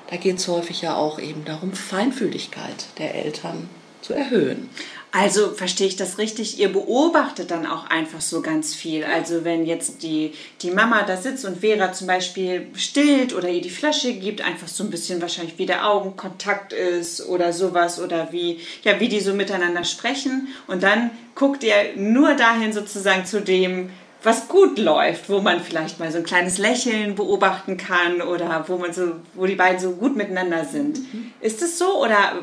Da 0.10 0.18
geht 0.18 0.38
es 0.38 0.48
häufig 0.48 0.82
ja 0.82 0.96
auch 0.96 1.20
eben 1.20 1.46
darum, 1.46 1.74
Feinfühligkeit 1.74 2.86
der 2.98 3.16
Eltern 3.16 3.70
zu 4.02 4.14
erhöhen. 4.14 4.70
Also 5.12 5.52
verstehe 5.52 5.88
ich 5.88 5.96
das 5.96 6.18
richtig, 6.18 6.60
ihr 6.60 6.68
beobachtet 6.74 7.50
dann 7.50 7.66
auch 7.66 7.90
einfach 7.90 8.20
so 8.20 8.42
ganz 8.42 8.76
viel. 8.76 9.06
Also 9.06 9.46
wenn 9.46 9.66
jetzt 9.66 10.04
die, 10.04 10.34
die 10.62 10.72
Mama 10.72 11.04
da 11.04 11.16
sitzt 11.16 11.46
und 11.46 11.62
Vera 11.62 11.94
zum 11.94 12.08
Beispiel 12.08 12.68
stillt 12.76 13.34
oder 13.34 13.48
ihr 13.48 13.62
die 13.62 13.70
Flasche 13.70 14.14
gibt, 14.14 14.42
einfach 14.42 14.68
so 14.68 14.84
ein 14.84 14.90
bisschen 14.90 15.22
wahrscheinlich 15.22 15.58
wie 15.58 15.66
der 15.66 15.90
Augenkontakt 15.90 16.74
ist 16.74 17.26
oder 17.30 17.54
sowas 17.54 18.02
oder 18.02 18.34
wie, 18.34 18.60
ja, 18.84 19.00
wie 19.00 19.08
die 19.08 19.22
so 19.22 19.34
miteinander 19.34 19.86
sprechen. 19.86 20.50
Und 20.68 20.84
dann 20.84 21.12
guckt 21.34 21.64
ihr 21.64 21.96
nur 21.96 22.36
dahin 22.36 22.74
sozusagen 22.74 23.26
zu 23.26 23.40
dem, 23.40 23.92
was 24.26 24.48
gut 24.48 24.80
läuft, 24.80 25.30
wo 25.30 25.40
man 25.40 25.62
vielleicht 25.62 26.00
mal 26.00 26.12
so 26.12 26.18
ein 26.18 26.24
kleines 26.24 26.58
Lächeln 26.58 27.16
beobachten 27.16 27.78
kann 27.78 28.22
oder 28.22 28.66
wo 28.68 28.78
man 28.78 28.92
so, 28.92 29.14
wo 29.36 29.46
die 29.46 29.56
beiden 29.56 29.80
so 29.80 29.92
gut 29.92 30.16
miteinander 30.16 30.66
sind. 30.66 31.00
Ist 31.42 31.62
es 31.62 31.78
so 31.78 32.02
oder 32.02 32.34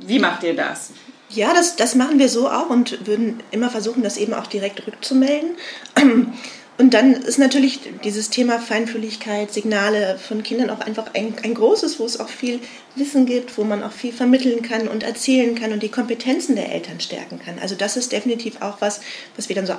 wie 0.00 0.18
macht 0.18 0.42
ihr 0.42 0.54
das? 0.54 0.90
Ja, 1.28 1.54
das, 1.54 1.76
das 1.76 1.94
machen 1.94 2.18
wir 2.18 2.28
so 2.28 2.48
auch 2.48 2.70
und 2.70 3.06
würden 3.06 3.42
immer 3.50 3.70
versuchen, 3.70 4.02
das 4.02 4.16
eben 4.16 4.34
auch 4.34 4.46
direkt 4.46 4.86
rückzumelden. 4.86 5.50
Und 6.78 6.92
dann 6.92 7.14
ist 7.14 7.38
natürlich 7.38 7.80
dieses 8.04 8.28
Thema 8.28 8.58
Feinfühligkeit, 8.58 9.50
Signale 9.50 10.18
von 10.18 10.42
Kindern 10.42 10.68
auch 10.68 10.80
einfach 10.80 11.14
ein, 11.14 11.34
ein 11.42 11.54
großes, 11.54 11.98
wo 11.98 12.04
es 12.04 12.20
auch 12.20 12.28
viel 12.28 12.60
Wissen 12.96 13.24
gibt, 13.24 13.56
wo 13.56 13.64
man 13.64 13.82
auch 13.82 13.92
viel 13.92 14.12
vermitteln 14.12 14.60
kann 14.60 14.86
und 14.86 15.02
erzählen 15.02 15.54
kann 15.54 15.72
und 15.72 15.82
die 15.82 15.88
Kompetenzen 15.88 16.54
der 16.54 16.70
Eltern 16.70 17.00
stärken 17.00 17.40
kann. 17.42 17.58
Also 17.60 17.76
das 17.76 17.96
ist 17.96 18.12
definitiv 18.12 18.60
auch 18.60 18.82
was, 18.82 19.00
was 19.36 19.48
wir 19.48 19.56
dann 19.56 19.64
so 19.64 19.72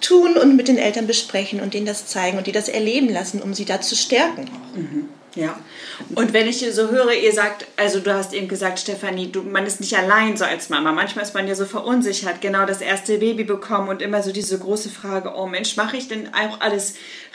tun 0.00 0.36
und 0.36 0.56
mit 0.56 0.68
den 0.68 0.78
Eltern 0.78 1.06
besprechen 1.06 1.60
und 1.60 1.74
denen 1.74 1.86
das 1.86 2.06
zeigen 2.06 2.38
und 2.38 2.46
die 2.46 2.52
das 2.52 2.68
erleben 2.68 3.08
lassen, 3.08 3.42
um 3.42 3.54
sie 3.54 3.64
da 3.64 3.80
zu 3.80 3.96
stärken. 3.96 4.50
Mhm. 4.74 5.08
Ja. 5.36 5.54
Und 6.14 6.32
wenn 6.32 6.48
ich 6.48 6.64
so 6.72 6.88
höre, 6.88 7.12
ihr 7.12 7.32
sagt, 7.32 7.66
also 7.76 8.00
du 8.00 8.12
hast 8.12 8.32
eben 8.32 8.48
gesagt, 8.48 8.78
Stefanie, 8.78 9.30
du, 9.30 9.42
man 9.42 9.66
ist 9.66 9.80
nicht 9.80 9.96
allein 9.96 10.36
so 10.36 10.46
als 10.46 10.70
Mama. 10.70 10.92
Manchmal 10.92 11.26
ist 11.26 11.34
man 11.34 11.46
ja 11.46 11.54
so 11.54 11.66
verunsichert, 11.66 12.40
genau 12.40 12.64
das 12.64 12.80
erste 12.80 13.18
Baby 13.18 13.44
bekommen 13.44 13.88
und 13.90 14.00
immer 14.00 14.22
so 14.22 14.32
diese 14.32 14.58
große 14.58 14.88
Frage, 14.88 15.34
oh 15.36 15.46
Mensch, 15.46 15.76
mache 15.76 15.98
ich 15.98 16.08
denn 16.08 16.30
auch 16.34 16.60
alles 16.60 16.94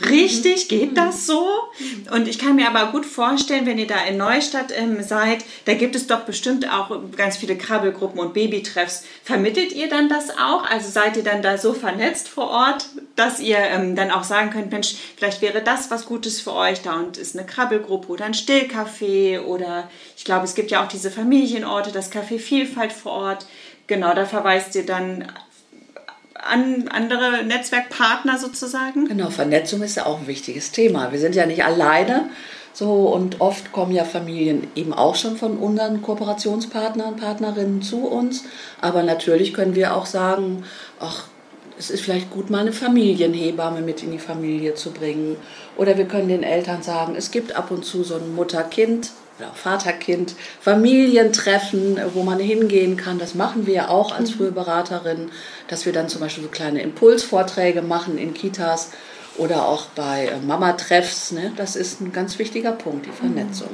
richtig? 0.09 0.67
Geht 0.67 0.97
das 0.97 1.27
so? 1.27 1.47
Und 2.11 2.27
ich 2.27 2.39
kann 2.39 2.55
mir 2.55 2.67
aber 2.67 2.91
gut 2.91 3.05
vorstellen, 3.05 3.67
wenn 3.67 3.77
ihr 3.77 3.87
da 3.87 4.03
in 4.03 4.17
Neustadt 4.17 4.73
ähm, 4.75 5.03
seid, 5.03 5.45
da 5.65 5.75
gibt 5.75 5.95
es 5.95 6.07
doch 6.07 6.21
bestimmt 6.21 6.67
auch 6.71 6.89
ganz 7.15 7.37
viele 7.37 7.55
Krabbelgruppen 7.55 8.19
und 8.19 8.33
Babytreffs. 8.33 9.03
Vermittelt 9.23 9.73
ihr 9.73 9.89
dann 9.89 10.09
das 10.09 10.31
auch? 10.31 10.65
Also 10.67 10.89
seid 10.89 11.17
ihr 11.17 11.23
dann 11.23 11.43
da 11.43 11.59
so 11.59 11.73
vernetzt 11.73 12.27
vor 12.29 12.49
Ort, 12.49 12.87
dass 13.15 13.39
ihr 13.39 13.57
ähm, 13.57 13.95
dann 13.95 14.11
auch 14.11 14.23
sagen 14.23 14.51
könnt, 14.51 14.71
Mensch, 14.71 14.95
vielleicht 15.17 15.41
wäre 15.41 15.61
das 15.61 15.91
was 15.91 16.05
Gutes 16.05 16.39
für 16.39 16.53
euch 16.53 16.81
da 16.81 16.95
und 16.95 17.17
ist 17.17 17.37
eine 17.37 17.45
Krabbelgruppe 17.45 18.07
oder 18.07 18.25
ein 18.25 18.33
Stillcafé 18.33 19.41
oder 19.41 19.89
ich 20.17 20.23
glaube, 20.23 20.45
es 20.45 20.55
gibt 20.55 20.71
ja 20.71 20.83
auch 20.83 20.87
diese 20.87 21.11
Familienorte, 21.11 21.91
das 21.91 22.11
Café 22.11 22.39
Vielfalt 22.39 22.93
vor 22.93 23.11
Ort. 23.11 23.45
Genau, 23.87 24.13
da 24.13 24.25
verweist 24.25 24.75
ihr 24.75 24.85
dann 24.85 25.27
an 26.33 26.87
andere 26.89 27.43
Netzwerkpartner 27.43 28.37
sozusagen? 28.37 29.07
Genau, 29.07 29.29
Vernetzung 29.29 29.81
ist 29.81 29.97
ja 29.97 30.05
auch 30.05 30.21
ein 30.21 30.27
wichtiges 30.27 30.71
Thema. 30.71 31.11
Wir 31.11 31.19
sind 31.19 31.35
ja 31.35 31.45
nicht 31.45 31.63
alleine. 31.63 32.29
So, 32.73 33.09
und 33.09 33.41
oft 33.41 33.73
kommen 33.73 33.91
ja 33.91 34.05
Familien 34.05 34.67
eben 34.75 34.93
auch 34.93 35.15
schon 35.15 35.35
von 35.35 35.57
unseren 35.57 36.01
Kooperationspartnern, 36.01 37.17
Partnerinnen 37.17 37.81
zu 37.81 38.07
uns. 38.07 38.45
Aber 38.79 39.03
natürlich 39.03 39.53
können 39.53 39.75
wir 39.75 39.95
auch 39.95 40.05
sagen, 40.05 40.63
ach, 40.99 41.27
es 41.81 41.89
ist 41.89 42.01
vielleicht 42.01 42.29
gut, 42.29 42.51
mal 42.51 42.59
eine 42.59 42.73
Familienhebamme 42.73 43.81
mit 43.81 44.03
in 44.03 44.11
die 44.11 44.19
Familie 44.19 44.75
zu 44.75 44.91
bringen. 44.91 45.35
Oder 45.77 45.97
wir 45.97 46.05
können 46.05 46.27
den 46.27 46.43
Eltern 46.43 46.83
sagen, 46.83 47.15
es 47.17 47.31
gibt 47.31 47.55
ab 47.55 47.71
und 47.71 47.83
zu 47.83 48.03
so 48.03 48.17
ein 48.17 48.35
Mutter-Kind 48.35 49.09
oder 49.39 49.51
Vater-Kind, 49.55 50.35
Familientreffen, 50.59 51.99
wo 52.13 52.21
man 52.21 52.39
hingehen 52.39 52.97
kann. 52.97 53.17
Das 53.17 53.33
machen 53.33 53.65
wir 53.65 53.89
auch 53.89 54.15
als 54.15 54.29
mhm. 54.29 54.35
Frühberaterin, 54.35 55.31
dass 55.69 55.87
wir 55.87 55.93
dann 55.93 56.07
zum 56.07 56.21
Beispiel 56.21 56.43
so 56.43 56.49
kleine 56.49 56.83
Impulsvorträge 56.83 57.81
machen 57.81 58.19
in 58.19 58.35
Kitas 58.35 58.91
oder 59.37 59.67
auch 59.67 59.85
bei 59.95 60.27
äh, 60.27 60.39
Mama-Treffs. 60.39 61.31
Ne? 61.31 61.51
Das 61.57 61.75
ist 61.75 61.99
ein 61.99 62.11
ganz 62.11 62.37
wichtiger 62.37 62.73
Punkt, 62.73 63.07
die 63.07 63.11
Vernetzung. 63.11 63.69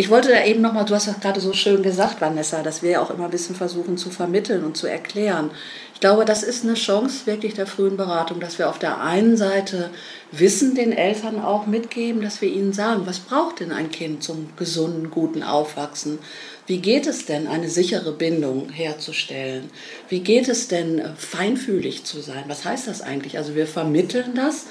Ich 0.00 0.08
wollte 0.08 0.30
da 0.30 0.42
eben 0.46 0.62
nochmal, 0.62 0.86
du 0.86 0.94
hast 0.94 1.08
das 1.08 1.20
gerade 1.20 1.40
so 1.40 1.52
schön 1.52 1.82
gesagt, 1.82 2.22
Vanessa, 2.22 2.62
dass 2.62 2.82
wir 2.82 2.92
ja 2.92 3.02
auch 3.02 3.10
immer 3.10 3.26
ein 3.26 3.30
bisschen 3.30 3.54
versuchen 3.54 3.98
zu 3.98 4.08
vermitteln 4.08 4.64
und 4.64 4.74
zu 4.74 4.86
erklären. 4.86 5.50
Ich 5.92 6.00
glaube, 6.00 6.24
das 6.24 6.42
ist 6.42 6.64
eine 6.64 6.72
Chance 6.72 7.26
wirklich 7.26 7.52
der 7.52 7.66
frühen 7.66 7.98
Beratung, 7.98 8.40
dass 8.40 8.58
wir 8.58 8.70
auf 8.70 8.78
der 8.78 9.02
einen 9.02 9.36
Seite 9.36 9.90
Wissen 10.32 10.74
den 10.74 10.92
Eltern 10.92 11.38
auch 11.38 11.66
mitgeben, 11.66 12.22
dass 12.22 12.40
wir 12.40 12.48
ihnen 12.48 12.72
sagen, 12.72 13.02
was 13.04 13.18
braucht 13.18 13.60
denn 13.60 13.72
ein 13.72 13.90
Kind 13.90 14.22
zum 14.22 14.48
gesunden, 14.56 15.10
guten 15.10 15.42
Aufwachsen? 15.42 16.18
Wie 16.66 16.78
geht 16.78 17.06
es 17.06 17.26
denn, 17.26 17.46
eine 17.46 17.68
sichere 17.68 18.12
Bindung 18.12 18.70
herzustellen? 18.70 19.68
Wie 20.08 20.20
geht 20.20 20.48
es 20.48 20.68
denn, 20.68 21.02
feinfühlig 21.18 22.04
zu 22.04 22.22
sein? 22.22 22.44
Was 22.46 22.64
heißt 22.64 22.88
das 22.88 23.02
eigentlich? 23.02 23.36
Also 23.36 23.54
wir 23.54 23.66
vermitteln 23.66 24.34
das, 24.34 24.64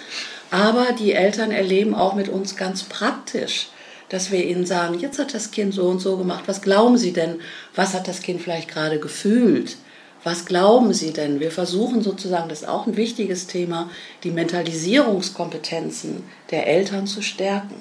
aber 0.50 0.88
die 0.98 1.13
Eltern 1.13 1.51
erleben 1.51 1.93
auch 1.93 2.15
mit 2.15 2.29
uns 2.29 2.55
ganz 2.55 2.81
praktisch, 2.81 3.67
dass 4.09 4.31
wir 4.31 4.45
ihnen 4.45 4.65
sagen, 4.65 4.99
jetzt 4.99 5.19
hat 5.19 5.33
das 5.33 5.51
Kind 5.51 5.73
so 5.73 5.87
und 5.87 5.99
so 5.99 6.17
gemacht. 6.17 6.43
Was 6.47 6.61
glauben 6.61 6.97
Sie 6.97 7.13
denn? 7.13 7.39
Was 7.75 7.93
hat 7.93 8.07
das 8.07 8.21
Kind 8.21 8.41
vielleicht 8.41 8.69
gerade 8.69 8.99
gefühlt? 8.99 9.77
Was 10.23 10.45
glauben 10.45 10.93
Sie 10.93 11.11
denn? 11.13 11.39
Wir 11.39 11.49
versuchen 11.49 12.03
sozusagen, 12.03 12.49
das 12.49 12.63
ist 12.63 12.67
auch 12.67 12.87
ein 12.87 12.97
wichtiges 12.97 13.47
Thema, 13.47 13.89
die 14.23 14.31
Mentalisierungskompetenzen 14.31 16.25
der 16.51 16.67
Eltern 16.67 17.07
zu 17.07 17.21
stärken. 17.21 17.75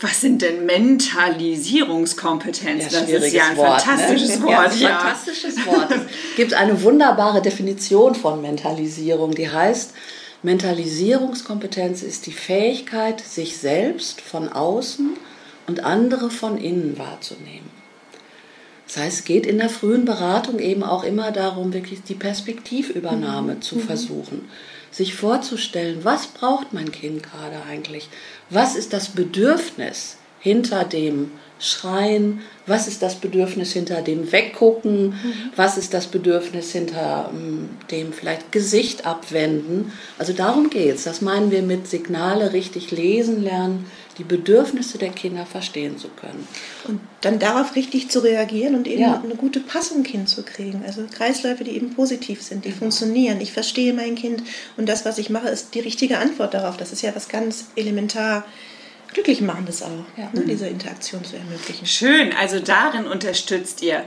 Was 0.00 0.20
sind 0.20 0.42
denn 0.42 0.66
Mentalisierungskompetenzen? 0.66 2.92
Ja, 2.92 3.00
das 3.00 3.10
ist 3.24 3.32
ja 3.32 3.48
ein 3.48 3.56
Wort, 3.56 3.82
fantastisches 3.82 4.38
ne? 4.38 4.46
Wort. 4.46 4.52
Ja, 4.52 4.60
ein 4.60 4.78
ja. 4.78 5.00
fantastisches 5.00 5.66
Wort. 5.66 5.90
Es 5.90 6.02
gibt 6.36 6.54
eine 6.54 6.80
wunderbare 6.82 7.42
Definition 7.42 8.14
von 8.14 8.40
Mentalisierung, 8.40 9.34
die 9.34 9.50
heißt, 9.50 9.94
Mentalisierungskompetenz 10.44 12.02
ist 12.02 12.26
die 12.26 12.32
Fähigkeit, 12.32 13.20
sich 13.20 13.56
selbst 13.56 14.20
von 14.20 14.48
außen 14.48 15.16
und 15.66 15.84
andere 15.84 16.30
von 16.30 16.58
innen 16.58 16.98
wahrzunehmen. 16.98 17.70
Das 18.86 18.98
heißt, 18.98 19.18
es 19.20 19.24
geht 19.24 19.46
in 19.46 19.58
der 19.58 19.70
frühen 19.70 20.04
Beratung 20.04 20.58
eben 20.58 20.82
auch 20.82 21.04
immer 21.04 21.32
darum, 21.32 21.72
wirklich 21.72 22.02
die 22.02 22.14
Perspektivübernahme 22.14 23.56
mhm. 23.56 23.62
zu 23.62 23.76
mhm. 23.76 23.80
versuchen, 23.80 24.48
sich 24.90 25.14
vorzustellen, 25.14 26.04
was 26.04 26.28
braucht 26.28 26.72
mein 26.72 26.92
Kind 26.92 27.22
gerade 27.22 27.62
eigentlich? 27.68 28.08
Was 28.50 28.76
ist 28.76 28.92
das 28.92 29.08
Bedürfnis 29.08 30.18
hinter 30.38 30.84
dem 30.84 31.30
Schreien? 31.58 32.40
Was 32.66 32.86
ist 32.86 33.02
das 33.02 33.16
Bedürfnis 33.16 33.72
hinter 33.72 34.02
dem 34.02 34.30
Weggucken? 34.30 35.08
Mhm. 35.08 35.34
Was 35.56 35.78
ist 35.78 35.94
das 35.94 36.06
Bedürfnis 36.06 36.72
hinter 36.72 37.30
um, 37.32 37.70
dem 37.90 38.12
vielleicht 38.12 38.52
Gesicht 38.52 39.06
abwenden? 39.06 39.92
Also 40.18 40.32
darum 40.32 40.68
geht 40.68 40.96
es. 40.96 41.04
Das 41.04 41.22
meinen 41.22 41.50
wir 41.50 41.62
mit 41.62 41.88
Signale 41.88 42.52
richtig 42.52 42.90
lesen 42.90 43.42
lernen, 43.42 43.86
die 44.18 44.24
Bedürfnisse 44.24 44.98
der 44.98 45.10
Kinder 45.10 45.46
verstehen 45.46 45.98
zu 45.98 46.08
können. 46.08 46.46
Und 46.86 47.00
dann 47.20 47.38
darauf 47.38 47.74
richtig 47.74 48.10
zu 48.10 48.20
reagieren 48.20 48.74
und 48.74 48.86
eben 48.86 49.02
ja. 49.02 49.20
eine 49.22 49.34
gute 49.34 49.60
Passung 49.60 50.04
hinzukriegen. 50.04 50.84
Also 50.84 51.04
Kreisläufe, 51.12 51.64
die 51.64 51.72
eben 51.72 51.94
positiv 51.94 52.42
sind, 52.42 52.64
die 52.64 52.68
genau. 52.68 52.80
funktionieren. 52.80 53.40
Ich 53.40 53.52
verstehe 53.52 53.92
mein 53.92 54.14
Kind 54.14 54.42
und 54.76 54.88
das, 54.88 55.04
was 55.04 55.18
ich 55.18 55.30
mache, 55.30 55.48
ist 55.48 55.74
die 55.74 55.80
richtige 55.80 56.18
Antwort 56.18 56.54
darauf. 56.54 56.76
Das 56.76 56.92
ist 56.92 57.02
ja 57.02 57.14
was 57.14 57.28
ganz 57.28 57.66
elementar 57.76 58.44
glücklich 59.12 59.40
machendes 59.40 59.82
auch, 59.82 60.04
ja. 60.16 60.28
ne, 60.32 60.44
diese 60.46 60.66
Interaktion 60.66 61.24
zu 61.24 61.36
ermöglichen. 61.36 61.86
Schön, 61.86 62.32
also 62.32 62.58
darin 62.58 63.06
unterstützt 63.06 63.80
ihr 63.82 64.04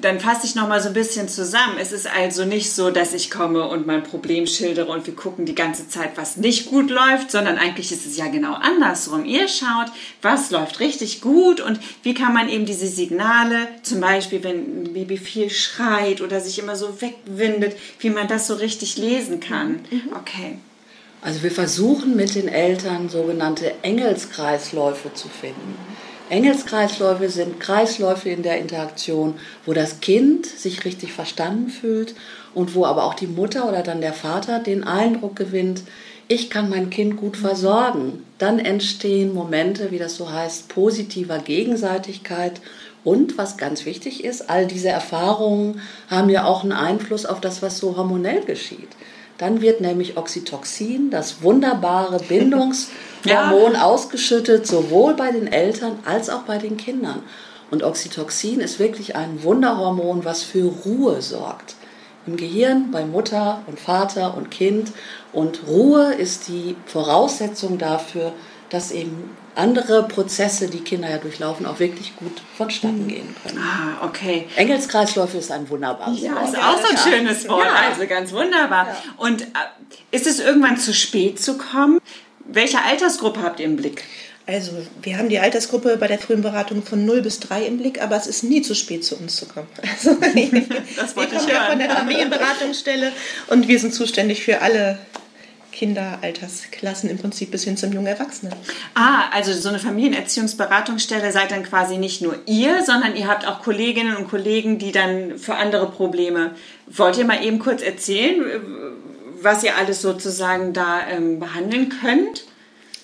dann 0.00 0.20
fasse 0.20 0.46
ich 0.46 0.54
noch 0.54 0.68
mal 0.68 0.80
so 0.80 0.88
ein 0.88 0.94
bisschen 0.94 1.28
zusammen. 1.28 1.76
Es 1.80 1.92
ist 1.92 2.06
also 2.06 2.44
nicht 2.44 2.72
so, 2.72 2.90
dass 2.90 3.14
ich 3.14 3.30
komme 3.30 3.68
und 3.68 3.86
mein 3.86 4.02
Problem 4.02 4.46
schildere 4.46 4.90
und 4.90 5.06
wir 5.06 5.14
gucken 5.14 5.44
die 5.44 5.54
ganze 5.54 5.88
Zeit, 5.88 6.12
was 6.16 6.36
nicht 6.36 6.66
gut 6.66 6.90
läuft, 6.90 7.30
sondern 7.30 7.58
eigentlich 7.58 7.92
ist 7.92 8.06
es 8.06 8.16
ja 8.16 8.28
genau 8.28 8.54
andersrum. 8.54 9.24
Ihr 9.24 9.48
schaut, 9.48 9.90
was 10.22 10.50
läuft 10.50 10.80
richtig 10.80 11.20
gut 11.20 11.60
und 11.60 11.80
wie 12.02 12.14
kann 12.14 12.32
man 12.32 12.48
eben 12.48 12.66
diese 12.66 12.86
Signale, 12.86 13.68
zum 13.82 14.00
Beispiel 14.00 14.42
wenn 14.44 14.82
ein 14.82 14.92
Baby 14.92 15.16
viel 15.16 15.50
schreit 15.50 16.20
oder 16.20 16.40
sich 16.40 16.58
immer 16.58 16.76
so 16.76 17.00
wegwindet, 17.00 17.76
wie 18.00 18.10
man 18.10 18.28
das 18.28 18.46
so 18.46 18.54
richtig 18.54 18.96
lesen 18.98 19.40
kann. 19.40 19.80
Mhm. 19.90 20.02
Okay. 20.14 20.58
Also 21.20 21.42
wir 21.42 21.50
versuchen 21.50 22.14
mit 22.14 22.34
den 22.36 22.46
Eltern 22.46 23.08
sogenannte 23.08 23.72
Engelskreisläufe 23.82 25.12
zu 25.14 25.28
finden. 25.28 25.76
Engelskreisläufe 26.30 27.28
sind 27.28 27.60
Kreisläufe 27.60 28.28
in 28.28 28.42
der 28.42 28.58
Interaktion, 28.58 29.34
wo 29.64 29.72
das 29.72 30.00
Kind 30.00 30.46
sich 30.46 30.84
richtig 30.84 31.12
verstanden 31.12 31.70
fühlt 31.70 32.14
und 32.54 32.74
wo 32.74 32.84
aber 32.84 33.04
auch 33.04 33.14
die 33.14 33.26
Mutter 33.26 33.68
oder 33.68 33.82
dann 33.82 34.00
der 34.00 34.12
Vater 34.12 34.58
den 34.58 34.84
Eindruck 34.84 35.36
gewinnt, 35.36 35.82
ich 36.30 36.50
kann 36.50 36.68
mein 36.68 36.90
Kind 36.90 37.16
gut 37.16 37.38
versorgen. 37.38 38.24
Dann 38.36 38.58
entstehen 38.58 39.32
Momente, 39.32 39.90
wie 39.90 39.98
das 39.98 40.16
so 40.16 40.30
heißt, 40.30 40.68
positiver 40.68 41.38
Gegenseitigkeit. 41.38 42.60
Und 43.02 43.38
was 43.38 43.56
ganz 43.56 43.86
wichtig 43.86 44.24
ist, 44.24 44.50
all 44.50 44.66
diese 44.66 44.90
Erfahrungen 44.90 45.80
haben 46.08 46.28
ja 46.28 46.44
auch 46.44 46.62
einen 46.62 46.72
Einfluss 46.72 47.24
auf 47.24 47.40
das, 47.40 47.62
was 47.62 47.78
so 47.78 47.96
hormonell 47.96 48.44
geschieht. 48.44 48.90
Dann 49.38 49.60
wird 49.60 49.80
nämlich 49.80 50.16
Oxytocin, 50.16 51.10
das 51.10 51.42
wunderbare 51.42 52.18
Bindungshormon, 52.28 53.72
ja. 53.72 53.82
ausgeschüttet, 53.82 54.66
sowohl 54.66 55.14
bei 55.14 55.30
den 55.30 55.46
Eltern 55.46 55.98
als 56.04 56.28
auch 56.28 56.42
bei 56.42 56.58
den 56.58 56.76
Kindern. 56.76 57.22
Und 57.70 57.82
Oxytocin 57.82 58.60
ist 58.60 58.78
wirklich 58.78 59.14
ein 59.14 59.42
Wunderhormon, 59.42 60.24
was 60.24 60.42
für 60.42 60.72
Ruhe 60.84 61.22
sorgt. 61.22 61.76
Im 62.26 62.36
Gehirn 62.36 62.90
bei 62.90 63.04
Mutter 63.04 63.62
und 63.66 63.78
Vater 63.78 64.36
und 64.36 64.50
Kind. 64.50 64.92
Und 65.32 65.66
Ruhe 65.66 66.14
ist 66.14 66.48
die 66.48 66.76
Voraussetzung 66.86 67.78
dafür, 67.78 68.32
dass 68.70 68.90
eben 68.90 69.30
andere 69.58 70.06
Prozesse, 70.06 70.68
die 70.68 70.80
Kinder 70.80 71.10
ja 71.10 71.18
durchlaufen, 71.18 71.66
auch 71.66 71.78
wirklich 71.80 72.16
gut 72.16 72.40
vonstatten 72.56 73.00
hm. 73.00 73.08
gehen 73.08 73.36
können. 73.42 73.58
Ah, 73.58 74.06
okay. 74.06 74.46
Engelskreisläufe 74.56 75.38
ist 75.38 75.50
ein 75.50 75.68
wunderbares 75.68 76.20
ja, 76.20 76.32
Wort. 76.32 76.42
Ja, 76.42 76.48
ist 76.48 76.58
auch 76.58 76.78
so 76.78 76.88
ein 76.90 77.12
schönes 77.12 77.48
Wort. 77.48 77.66
Ja. 77.66 77.90
Also 77.90 78.06
ganz 78.06 78.32
wunderbar. 78.32 78.86
Ja. 78.86 78.96
Und 79.16 79.42
äh, 79.42 79.46
ist 80.10 80.26
es 80.26 80.38
irgendwann 80.38 80.78
zu 80.78 80.94
spät 80.94 81.40
zu 81.40 81.58
kommen? 81.58 82.00
Welche 82.46 82.82
Altersgruppe 82.82 83.42
habt 83.42 83.60
ihr 83.60 83.66
im 83.66 83.76
Blick? 83.76 84.04
Also, 84.46 84.72
wir 85.02 85.18
haben 85.18 85.28
die 85.28 85.38
Altersgruppe 85.38 85.98
bei 85.98 86.06
der 86.06 86.18
frühen 86.18 86.40
Beratung 86.40 86.82
von 86.82 87.04
0 87.04 87.20
bis 87.20 87.38
3 87.40 87.66
im 87.66 87.76
Blick, 87.76 88.00
aber 88.00 88.16
es 88.16 88.26
ist 88.26 88.42
nie 88.44 88.62
zu 88.62 88.74
spät, 88.74 89.04
zu 89.04 89.16
uns 89.16 89.36
zu 89.36 89.44
kommen. 89.44 89.68
Also, 89.82 90.16
das 90.96 91.16
wollte 91.16 91.32
wir 91.32 91.38
kommen 91.38 91.48
ich 91.48 91.54
ja 91.54 91.68
von 91.68 91.78
der 91.78 91.90
Familienberatungsstelle 91.90 93.12
und 93.48 93.68
wir 93.68 93.78
sind 93.78 93.92
zuständig 93.92 94.42
für 94.42 94.62
alle 94.62 94.98
Kinderaltersklassen 95.72 97.10
im 97.10 97.18
Prinzip 97.18 97.50
bis 97.50 97.64
hin 97.64 97.76
zum 97.76 97.92
jungen 97.92 98.06
Erwachsenen. 98.06 98.54
Ah, 98.94 99.28
also 99.32 99.52
so 99.52 99.68
eine 99.68 99.78
Familienerziehungsberatungsstelle 99.78 101.30
seid 101.30 101.50
dann 101.50 101.62
quasi 101.62 101.98
nicht 101.98 102.22
nur 102.22 102.36
ihr, 102.46 102.84
sondern 102.84 103.16
ihr 103.16 103.28
habt 103.28 103.46
auch 103.46 103.62
Kolleginnen 103.62 104.16
und 104.16 104.28
Kollegen, 104.28 104.78
die 104.78 104.92
dann 104.92 105.38
für 105.38 105.54
andere 105.54 105.90
Probleme. 105.90 106.54
Wollt 106.86 107.18
ihr 107.18 107.24
mal 107.24 107.44
eben 107.44 107.58
kurz 107.58 107.82
erzählen, 107.82 108.42
was 109.40 109.62
ihr 109.62 109.76
alles 109.76 110.02
sozusagen 110.02 110.72
da 110.72 111.06
ähm, 111.08 111.38
behandeln 111.38 111.90
könnt? 112.00 112.44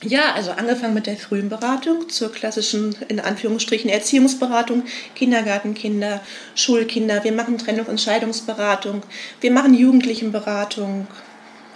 Ja, 0.03 0.33
also 0.35 0.51
angefangen 0.51 0.93
mit 0.93 1.07
der 1.07 1.17
frühen 1.17 1.49
Beratung 1.49 2.11
zur 2.11 2.31
klassischen, 2.31 2.95
in 3.09 3.21
Anführungsstrichen, 3.21 3.89
Erziehungsberatung, 3.89 4.83
Kindergartenkinder, 5.15 6.21
Schulkinder. 6.55 7.25
Wir 7.25 7.33
machen 7.33 7.57
Trennung- 7.57 7.87
und 7.87 8.01
Scheidungsberatung. 8.01 9.03
Wir 9.41 9.51
machen 9.51 9.73
Jugendlichenberatung. 9.73 11.07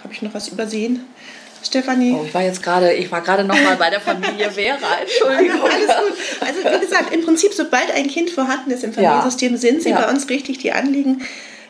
Habe 0.03 0.13
ich 0.13 0.21
noch 0.21 0.33
was 0.33 0.47
übersehen? 0.47 1.05
Stefanie? 1.61 2.13
Oh, 2.17 2.23
ich 2.25 2.33
war 2.33 2.41
jetzt 2.43 2.63
gerade, 2.63 2.93
ich 2.93 3.11
war 3.11 3.19
gerade 3.21 3.43
noch 3.43 3.61
mal 3.61 3.75
bei 3.75 3.89
der 3.89 3.99
Familie 3.99 4.49
Vera, 4.51 4.77
Entschuldigung. 5.01 5.61
Alles 5.61 5.87
gut. 5.87 6.47
Also 6.47 6.59
wie 6.77 6.85
gesagt, 6.85 7.13
im 7.13 7.21
Prinzip, 7.23 7.53
sobald 7.53 7.91
ein 7.93 8.07
Kind 8.07 8.29
vorhanden 8.29 8.71
ist 8.71 8.83
im 8.83 8.93
Familiensystem, 8.93 9.57
sind 9.57 9.83
sie 9.83 9.89
Ja. 9.89 10.01
bei 10.01 10.09
uns 10.09 10.29
richtig. 10.29 10.59
Die 10.59 10.71
Anliegen 10.71 11.21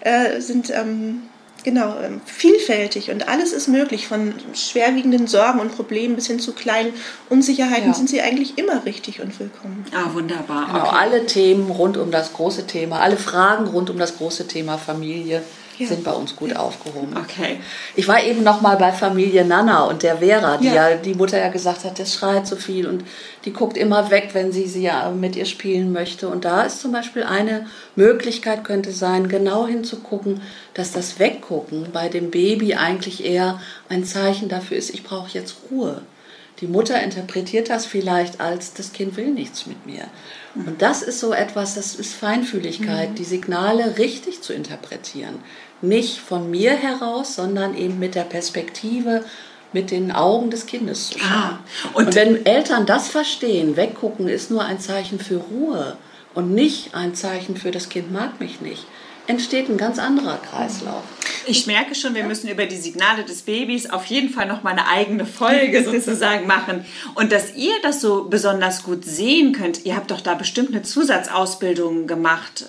äh, 0.02 0.40
sind 0.42 0.70
ähm, 0.70 1.24
genau 1.64 1.96
ähm, 2.04 2.22
vielfältig 2.24 3.10
und 3.10 3.28
alles 3.28 3.52
ist 3.52 3.68
möglich. 3.68 4.08
Von 4.08 4.36
schwerwiegenden 4.54 5.26
Sorgen 5.26 5.60
und 5.60 5.76
Problemen 5.76 6.16
bis 6.16 6.28
hin 6.28 6.40
zu 6.40 6.54
kleinen 6.54 6.94
Unsicherheiten 7.30 7.88
Ja. 7.88 7.94
sind 7.96 8.10
sie 8.12 8.22
eigentlich 8.22 8.60
immer 8.60 8.86
richtig 8.86 9.22
und 9.22 9.40
willkommen. 9.40 9.86
Ah, 9.92 10.14
wunderbar. 10.14 10.68
Genau, 10.68 10.86
Okay. 10.86 10.96
alle 11.00 11.26
Themen 11.26 11.72
rund 11.72 11.98
um 11.98 12.12
das 12.12 12.34
große 12.34 12.68
Thema, 12.68 13.00
alle 13.02 13.18
Fragen 13.18 13.66
rund 13.66 13.90
um 13.90 13.98
das 13.98 14.18
große 14.18 14.48
Thema 14.48 14.78
Familie 14.78 15.42
Ja. 15.80 15.88
sind 15.88 16.04
bei 16.04 16.12
uns 16.12 16.36
gut 16.36 16.56
aufgehoben. 16.56 17.16
Okay. 17.18 17.60
Ich 17.96 18.08
war 18.08 18.24
eben 18.24 18.44
noch 18.44 18.62
mal 18.62 18.76
bei 18.78 18.92
Familie 18.92 19.46
Nana 19.46 19.86
und 19.86 20.04
der 20.04 20.18
Vera, 20.18 20.58
die 20.58 20.68
Ja. 20.68 20.90
ja. 20.90 20.96
die 20.98 21.14
Mutter 21.14 21.40
ja 21.40 21.50
gesagt 21.50 21.86
hat, 21.86 22.00
das 22.00 22.14
schreit 22.14 22.46
so 22.46 22.56
viel 22.56 22.88
und 22.88 23.04
die 23.46 23.54
guckt 23.54 23.78
immer 23.78 24.12
weg, 24.12 24.30
wenn 24.34 24.52
sie 24.52 24.68
sie 24.68 24.84
ja 24.84 25.10
mit 25.10 25.36
ihr 25.36 25.46
spielen 25.46 25.92
möchte. 25.92 26.28
Und 26.28 26.46
da 26.46 26.64
ist 26.64 26.82
zum 26.82 26.92
Beispiel 26.92 27.24
eine 27.24 27.66
Möglichkeit 27.96 28.64
könnte 28.64 28.92
sein, 28.92 29.30
genau 29.30 29.68
hinzugucken, 29.68 30.42
dass 30.74 30.92
das 30.92 31.20
Weggucken 31.20 31.88
bei 31.94 32.10
dem 32.10 32.30
Baby 32.30 32.76
eigentlich 32.76 33.26
eher 33.26 33.60
ein 33.88 34.04
Zeichen 34.04 34.50
dafür 34.50 34.78
ist, 34.78 34.94
ich 34.94 35.04
brauche 35.04 35.30
jetzt 35.32 35.56
Ruhe. 35.72 36.02
Die 36.62 36.68
Mutter 36.68 37.02
interpretiert 37.02 37.70
das 37.70 37.86
vielleicht 37.86 38.42
als, 38.42 38.74
das 38.74 38.92
Kind 38.92 39.16
will 39.16 39.32
nichts 39.32 39.66
mit 39.66 39.86
mir. 39.86 40.04
Und 40.56 40.82
das 40.82 41.02
ist 41.02 41.20
so 41.20 41.32
etwas, 41.32 41.76
das 41.76 41.96
ist 41.96 42.14
Feinfühligkeit, 42.14 43.18
die 43.18 43.24
Signale 43.24 43.98
richtig 43.98 44.42
zu 44.42 44.52
interpretieren. 44.52 45.36
Nicht 45.82 46.20
von 46.20 46.52
mir 46.52 46.72
heraus, 46.72 47.36
sondern 47.36 47.76
eben 47.76 48.00
mit 48.00 48.16
der 48.16 48.24
Perspektive, 48.24 49.24
mit 49.72 49.92
den 49.92 50.12
Augen 50.12 50.50
des 50.50 50.66
Kindes 50.66 51.10
zu 51.10 51.20
schauen. 51.20 51.30
Ah, 51.32 51.60
und- 51.94 52.08
und, 52.08 52.16
wenn 52.16 52.46
Eltern 52.46 52.86
das 52.86 53.08
verstehen, 53.08 53.76
weggucken 53.76 54.28
ist 54.28 54.52
nur 54.52 54.64
ein 54.66 54.80
Zeichen 54.80 55.20
für 55.20 55.38
Ruhe 55.38 55.98
und 56.34 56.54
nicht 56.54 56.96
ein 56.96 57.16
Zeichen 57.16 57.56
für 57.56 57.72
das 57.72 57.90
Kind 57.90 58.12
mag 58.12 58.40
mich 58.40 58.62
nicht, 58.62 58.86
entsteht 59.28 59.70
ein 59.70 59.78
ganz 59.78 60.00
anderer 60.00 60.38
Kreislauf. 60.38 61.04
Ich 61.46 61.68
merke 61.68 61.96
schon, 61.96 62.16
wir 62.16 62.24
müssen 62.24 62.50
über 62.50 62.66
die 62.66 62.78
Signale 62.78 63.24
des 63.24 63.44
Babys 63.44 63.90
auf 63.90 64.06
jeden 64.06 64.30
Fall 64.30 64.48
noch 64.48 64.64
mal 64.64 64.72
eine 64.72 64.88
eigene 64.88 65.26
Folge 65.26 65.84
sozusagen 65.86 66.48
machen. 66.48 66.84
Und 67.16 67.32
dass 67.32 67.56
ihr 67.56 67.74
das 67.84 68.02
so 68.02 68.26
besonders 68.26 68.84
gut 68.84 69.06
sehen 69.06 69.54
könnt, 69.54 69.86
ihr 69.86 69.96
habt 69.96 70.12
doch 70.12 70.22
da 70.22 70.34
bestimmt 70.34 70.72
eine 70.72 70.82
Zusatzausbildung 70.82 72.08
gemacht, 72.08 72.66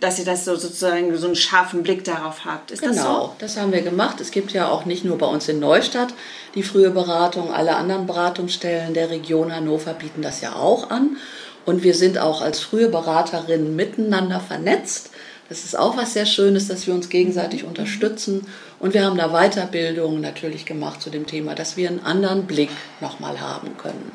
dass 0.00 0.18
ihr 0.18 0.24
das 0.24 0.44
so 0.44 0.56
sozusagen 0.56 1.16
so 1.16 1.26
einen 1.26 1.36
scharfen 1.36 1.82
Blick 1.82 2.04
darauf 2.04 2.44
habt. 2.44 2.70
Ist 2.70 2.84
das 2.84 2.96
so? 2.96 3.02
Genau, 3.02 3.36
das 3.38 3.56
haben 3.56 3.72
wir 3.72 3.82
gemacht. 3.82 4.20
Es 4.20 4.30
gibt 4.30 4.52
ja 4.52 4.68
auch 4.68 4.84
nicht 4.84 5.04
nur 5.04 5.18
bei 5.18 5.26
uns 5.26 5.48
in 5.48 5.60
Neustadt 5.60 6.14
die 6.54 6.62
frühe 6.62 6.90
Beratung, 6.90 7.52
alle 7.52 7.76
anderen 7.76 8.06
Beratungsstellen 8.06 8.94
der 8.94 9.10
Region 9.10 9.54
Hannover 9.54 9.92
bieten 9.94 10.22
das 10.22 10.40
ja 10.40 10.54
auch 10.54 10.90
an. 10.90 11.16
Und 11.64 11.82
wir 11.82 11.94
sind 11.94 12.18
auch 12.18 12.42
als 12.42 12.60
frühe 12.60 12.88
Beraterinnen 12.88 13.74
miteinander 13.74 14.38
vernetzt. 14.38 15.10
Das 15.48 15.64
ist 15.64 15.76
auch 15.78 15.96
was 15.96 16.12
sehr 16.12 16.26
Schönes, 16.26 16.68
dass 16.68 16.86
wir 16.86 16.94
uns 16.94 17.08
gegenseitig 17.08 17.64
unterstützen. 17.64 18.46
Und 18.78 18.94
wir 18.94 19.04
haben 19.04 19.16
da 19.16 19.28
Weiterbildungen 19.28 20.20
natürlich 20.20 20.64
gemacht 20.66 21.02
zu 21.02 21.10
dem 21.10 21.26
Thema, 21.26 21.54
dass 21.54 21.76
wir 21.76 21.88
einen 21.88 22.04
anderen 22.04 22.46
Blick 22.46 22.70
nochmal 23.00 23.40
haben 23.40 23.76
können. 23.78 24.12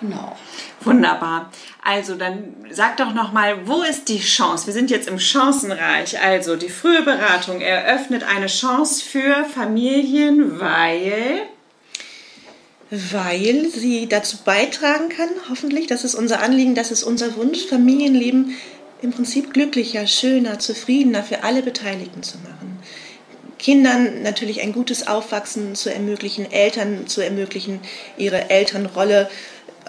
Genau. 0.00 0.36
Wunderbar. 0.82 1.50
Also 1.84 2.14
dann 2.14 2.54
sag 2.70 2.96
doch 2.96 3.12
noch 3.12 3.32
mal, 3.32 3.66
wo 3.66 3.82
ist 3.82 4.08
die 4.08 4.20
Chance? 4.20 4.66
Wir 4.66 4.74
sind 4.74 4.90
jetzt 4.90 5.08
im 5.08 5.18
Chancenreich. 5.18 6.20
Also 6.20 6.56
die 6.56 6.70
frühe 6.70 7.02
Beratung 7.02 7.60
eröffnet 7.60 8.22
eine 8.24 8.46
Chance 8.46 9.04
für 9.04 9.44
Familien, 9.44 10.58
weil 10.58 11.42
Weil 12.90 13.66
sie 13.66 14.08
dazu 14.08 14.38
beitragen 14.44 15.10
kann, 15.10 15.28
hoffentlich, 15.48 15.86
das 15.86 16.02
ist 16.02 16.16
unser 16.16 16.42
Anliegen, 16.42 16.74
das 16.74 16.90
ist 16.90 17.04
unser 17.04 17.36
Wunsch, 17.36 17.66
Familienleben 17.66 18.56
im 19.00 19.12
Prinzip 19.12 19.52
glücklicher, 19.52 20.06
schöner, 20.06 20.58
zufriedener 20.58 21.22
für 21.22 21.44
alle 21.44 21.62
Beteiligten 21.62 22.22
zu 22.22 22.38
machen. 22.38 22.80
Kindern 23.60 24.22
natürlich 24.22 24.62
ein 24.62 24.72
gutes 24.72 25.06
Aufwachsen 25.06 25.74
zu 25.74 25.92
ermöglichen, 25.92 26.50
Eltern 26.50 27.06
zu 27.06 27.20
ermöglichen, 27.20 27.80
ihre 28.16 28.50
Elternrolle 28.50 29.30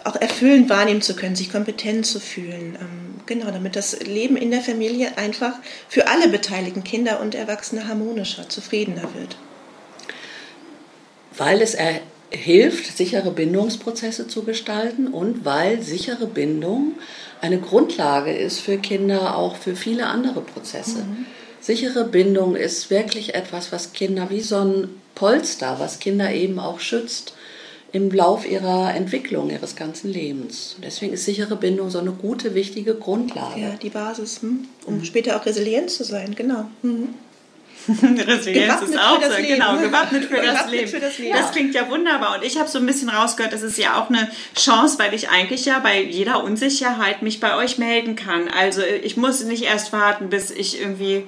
auch 0.05 0.15
erfüllend 0.15 0.69
wahrnehmen 0.69 1.01
zu 1.01 1.15
können, 1.15 1.35
sich 1.35 1.51
kompetent 1.51 2.05
zu 2.05 2.19
fühlen. 2.19 2.77
Ähm, 2.79 3.11
Genau, 3.25 3.51
damit 3.51 3.75
das 3.75 3.99
Leben 4.01 4.35
in 4.35 4.51
der 4.51 4.61
Familie 4.61 5.17
einfach 5.17 5.53
für 5.87 6.07
alle 6.07 6.27
beteiligten 6.27 6.83
Kinder 6.83 7.21
und 7.21 7.35
Erwachsene 7.35 7.87
harmonischer, 7.87 8.49
zufriedener 8.49 9.03
wird. 9.15 9.37
weil 11.37 11.61
es 11.61 11.77
hilft, 12.29 12.97
sichere 12.97 13.31
Bindungsprozesse 13.31 14.27
zu 14.27 14.43
gestalten 14.43 15.07
und 15.07 15.45
weil 15.45 15.81
sichere 15.81 16.27
Bindung 16.27 16.95
eine 17.39 17.57
Grundlage 17.57 18.33
ist 18.33 18.59
für 18.59 18.77
Kinder, 18.77 19.37
auch 19.37 19.55
für 19.55 19.77
viele 19.77 20.07
andere 20.07 20.41
Prozesse. 20.41 21.05
Sichere 21.61 22.03
Bindung 22.03 22.57
ist 22.57 22.89
wirklich 22.89 23.33
etwas, 23.33 23.71
was 23.71 23.93
Kinder 23.93 24.29
wie 24.29 24.41
so 24.41 24.57
ein 24.57 24.89
Polster, 25.15 25.77
was 25.79 25.99
Kinder 25.99 26.33
eben 26.33 26.59
auch 26.59 26.81
schützt 26.81 27.33
im 27.93 28.09
Lauf 28.09 28.49
ihrer 28.49 28.93
Entwicklung, 28.95 29.49
ihres 29.49 29.75
ganzen 29.75 30.11
Lebens. 30.11 30.77
Deswegen 30.83 31.13
ist 31.13 31.25
sichere 31.25 31.55
Bindung 31.55 31.89
so 31.89 31.99
eine 31.99 32.11
gute, 32.11 32.55
wichtige 32.55 32.95
Grundlage. 32.95 33.59
Ja, 33.59 33.69
die 33.81 33.89
Basis, 33.89 34.41
hm? 34.41 34.67
um 34.85 35.03
später 35.03 35.35
auch 35.35 35.45
resilient 35.45 35.89
zu 35.89 36.03
sein, 36.03 36.33
genau. 36.35 36.65
Mhm. 36.81 37.09
Resilienz 37.87 38.45
Gewappnet 38.45 38.89
ist 38.89 38.99
auch 38.99 39.19
das 39.19 39.31
so, 39.31 39.41
Leben. 39.41 39.53
genau, 39.55 39.77
gewappnet 39.77 40.25
für 40.25 40.35
das 40.35 40.45
Gewappnet 40.45 40.71
Leben. 40.71 40.87
für 40.87 40.99
das 40.99 41.17
Leben. 41.17 41.35
Das 41.35 41.51
klingt 41.51 41.73
ja 41.73 41.89
wunderbar 41.89 42.35
und 42.37 42.43
ich 42.43 42.59
habe 42.59 42.69
so 42.69 42.77
ein 42.77 42.85
bisschen 42.85 43.09
rausgehört, 43.09 43.53
das 43.53 43.63
ist 43.63 43.77
ja 43.77 43.99
auch 43.99 44.09
eine 44.09 44.29
Chance, 44.55 44.99
weil 44.99 45.13
ich 45.13 45.29
eigentlich 45.29 45.65
ja 45.65 45.79
bei 45.79 46.01
jeder 46.01 46.43
Unsicherheit 46.43 47.23
mich 47.23 47.39
bei 47.39 47.55
euch 47.55 47.79
melden 47.79 48.15
kann. 48.15 48.47
Also 48.49 48.81
ich 48.81 49.17
muss 49.17 49.43
nicht 49.43 49.63
erst 49.63 49.93
warten, 49.93 50.29
bis 50.29 50.51
ich 50.51 50.79
irgendwie 50.79 51.23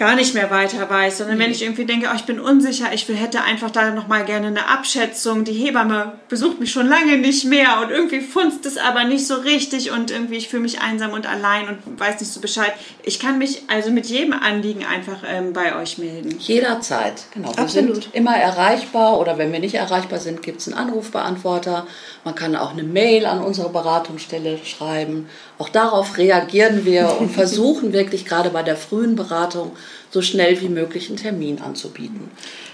gar 0.00 0.14
nicht 0.14 0.32
mehr 0.32 0.50
weiter 0.50 0.88
weiß, 0.88 1.18
sondern 1.18 1.38
wenn 1.38 1.50
ich 1.50 1.60
irgendwie 1.60 1.84
denke, 1.84 2.08
oh, 2.10 2.16
ich 2.16 2.24
bin 2.24 2.40
unsicher, 2.40 2.86
ich 2.94 3.06
will, 3.06 3.16
hätte 3.16 3.42
einfach 3.42 3.70
da 3.70 3.90
noch 3.90 4.08
mal 4.08 4.24
gerne 4.24 4.46
eine 4.46 4.66
Abschätzung. 4.66 5.44
Die 5.44 5.52
Hebamme 5.52 6.14
besucht 6.30 6.58
mich 6.58 6.72
schon 6.72 6.86
lange 6.86 7.18
nicht 7.18 7.44
mehr 7.44 7.82
und 7.82 7.90
irgendwie 7.90 8.20
funzt 8.22 8.64
es 8.64 8.78
aber 8.78 9.04
nicht 9.04 9.26
so 9.26 9.34
richtig 9.34 9.90
und 9.90 10.10
irgendwie 10.10 10.36
ich 10.36 10.48
fühle 10.48 10.62
mich 10.62 10.80
einsam 10.80 11.12
und 11.12 11.28
allein 11.28 11.68
und 11.68 12.00
weiß 12.00 12.18
nicht 12.18 12.32
so 12.32 12.40
Bescheid. 12.40 12.72
Ich 13.02 13.20
kann 13.20 13.36
mich 13.36 13.64
also 13.68 13.90
mit 13.90 14.06
jedem 14.06 14.32
Anliegen 14.32 14.86
einfach 14.86 15.18
ähm, 15.28 15.52
bei 15.52 15.76
euch 15.76 15.98
melden. 15.98 16.34
Jederzeit, 16.38 17.24
genau. 17.34 17.54
Wir 17.54 17.58
Absolut. 17.58 18.04
sind 18.04 18.14
immer 18.14 18.34
erreichbar 18.34 19.20
oder 19.20 19.36
wenn 19.36 19.52
wir 19.52 19.60
nicht 19.60 19.74
erreichbar 19.74 20.18
sind, 20.18 20.40
gibt 20.40 20.62
es 20.62 20.68
einen 20.68 20.78
Anrufbeantworter. 20.78 21.86
Man 22.24 22.34
kann 22.34 22.56
auch 22.56 22.72
eine 22.72 22.84
Mail 22.84 23.26
an 23.26 23.44
unsere 23.44 23.68
Beratungsstelle 23.68 24.60
schreiben. 24.64 25.28
Auch 25.58 25.68
darauf 25.68 26.16
reagieren 26.16 26.86
wir 26.86 27.18
und 27.20 27.28
versuchen 27.34 27.92
wirklich 27.92 28.24
gerade 28.24 28.48
bei 28.48 28.62
der 28.62 28.76
frühen 28.76 29.14
Beratung 29.14 29.72
so 30.10 30.22
schnell 30.22 30.60
wie 30.60 30.68
möglich 30.68 31.08
einen 31.08 31.16
Termin 31.16 31.60
anzubieten. 31.60 32.30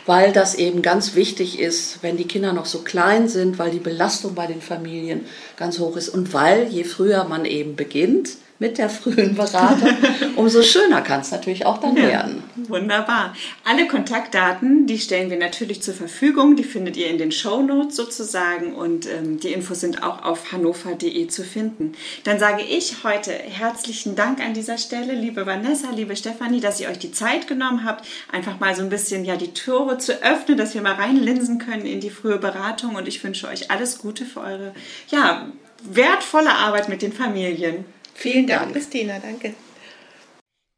Weil 0.06 0.32
das 0.32 0.54
eben 0.54 0.82
ganz 0.82 1.14
wichtig 1.14 1.58
ist, 1.58 2.02
wenn 2.02 2.16
die 2.16 2.28
Kinder 2.28 2.52
noch 2.52 2.66
so 2.66 2.80
klein 2.80 3.28
sind, 3.28 3.58
weil 3.58 3.70
die 3.70 3.78
Belastung 3.78 4.34
bei 4.34 4.46
den 4.46 4.62
Familien 4.62 5.26
ganz 5.56 5.78
hoch 5.78 5.96
ist 5.96 6.08
und 6.08 6.32
weil 6.32 6.68
je 6.68 6.84
früher 6.84 7.24
man 7.24 7.44
eben 7.44 7.76
beginnt 7.76 8.30
mit 8.58 8.78
der 8.78 8.88
frühen 8.88 9.34
Beratung, 9.34 9.90
umso 10.36 10.62
schöner 10.62 11.02
kann 11.02 11.20
es 11.20 11.30
natürlich 11.30 11.66
auch 11.66 11.78
dann 11.78 11.96
werden. 11.96 12.42
Wunderbar. 12.56 13.34
Alle 13.64 13.86
Kontaktdaten, 13.86 14.86
die 14.86 14.98
stellen 14.98 15.30
wir 15.30 15.38
natürlich 15.38 15.82
zur 15.82 15.94
Verfügung. 15.94 16.56
Die 16.56 16.64
findet 16.64 16.96
ihr 16.96 17.08
in 17.08 17.18
den 17.18 17.32
Show 17.32 17.62
Notes 17.62 17.96
sozusagen 17.96 18.74
und 18.74 19.06
ähm, 19.06 19.38
die 19.40 19.52
Infos 19.52 19.80
sind 19.80 20.02
auch 20.02 20.24
auf 20.24 20.52
hannover.de 20.52 21.26
zu 21.28 21.44
finden. 21.44 21.92
Dann 22.24 22.38
sage 22.38 22.62
ich 22.62 23.04
heute 23.04 23.32
herzlichen 23.32 24.16
Dank 24.16 24.40
an 24.40 24.54
dieser 24.54 24.78
Stelle, 24.78 25.14
liebe 25.14 25.44
Vanessa, 25.44 25.90
liebe 25.90 26.16
Stefanie, 26.16 26.60
dass 26.60 26.80
ihr 26.80 26.88
euch 26.88 26.98
die 26.98 27.12
Zeit 27.12 27.46
genommen 27.48 27.84
habt, 27.84 28.06
einfach 28.32 28.58
mal 28.58 28.74
so 28.74 28.82
ein 28.82 28.90
bisschen 28.90 29.24
ja 29.24 29.36
die 29.36 29.52
Tore 29.52 29.98
zu 29.98 30.22
öffnen, 30.22 30.56
dass 30.56 30.74
wir 30.74 30.82
mal 30.82 30.94
reinlinsen 30.94 31.58
können 31.58 31.86
in 31.86 32.00
die 32.00 32.10
frühe 32.10 32.38
Beratung 32.38 32.94
und 32.94 33.06
ich 33.06 33.22
wünsche 33.22 33.48
euch 33.48 33.70
alles 33.70 33.98
Gute 33.98 34.24
für 34.24 34.40
eure 34.40 34.72
ja 35.08 35.46
wertvolle 35.82 36.52
Arbeit 36.52 36.88
mit 36.88 37.02
den 37.02 37.12
Familien. 37.12 37.84
Vielen 38.16 38.46
Dank. 38.46 38.68
Ja, 38.68 38.72
Christina, 38.72 39.18
danke. 39.18 39.54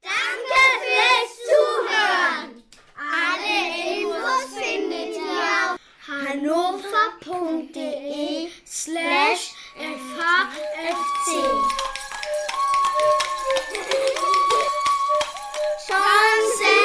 Danke 0.03 0.61
fürs 0.83 1.33
Zuhören. 1.49 2.65
Alle 2.97 3.57
Infos 4.01 4.49
findet 4.59 5.15
ihr 5.17 5.47
auf 5.65 5.79
hannover.de 6.33 7.51
slash 8.67 9.45
fhfc. 9.77 11.29
Chance 15.87 16.78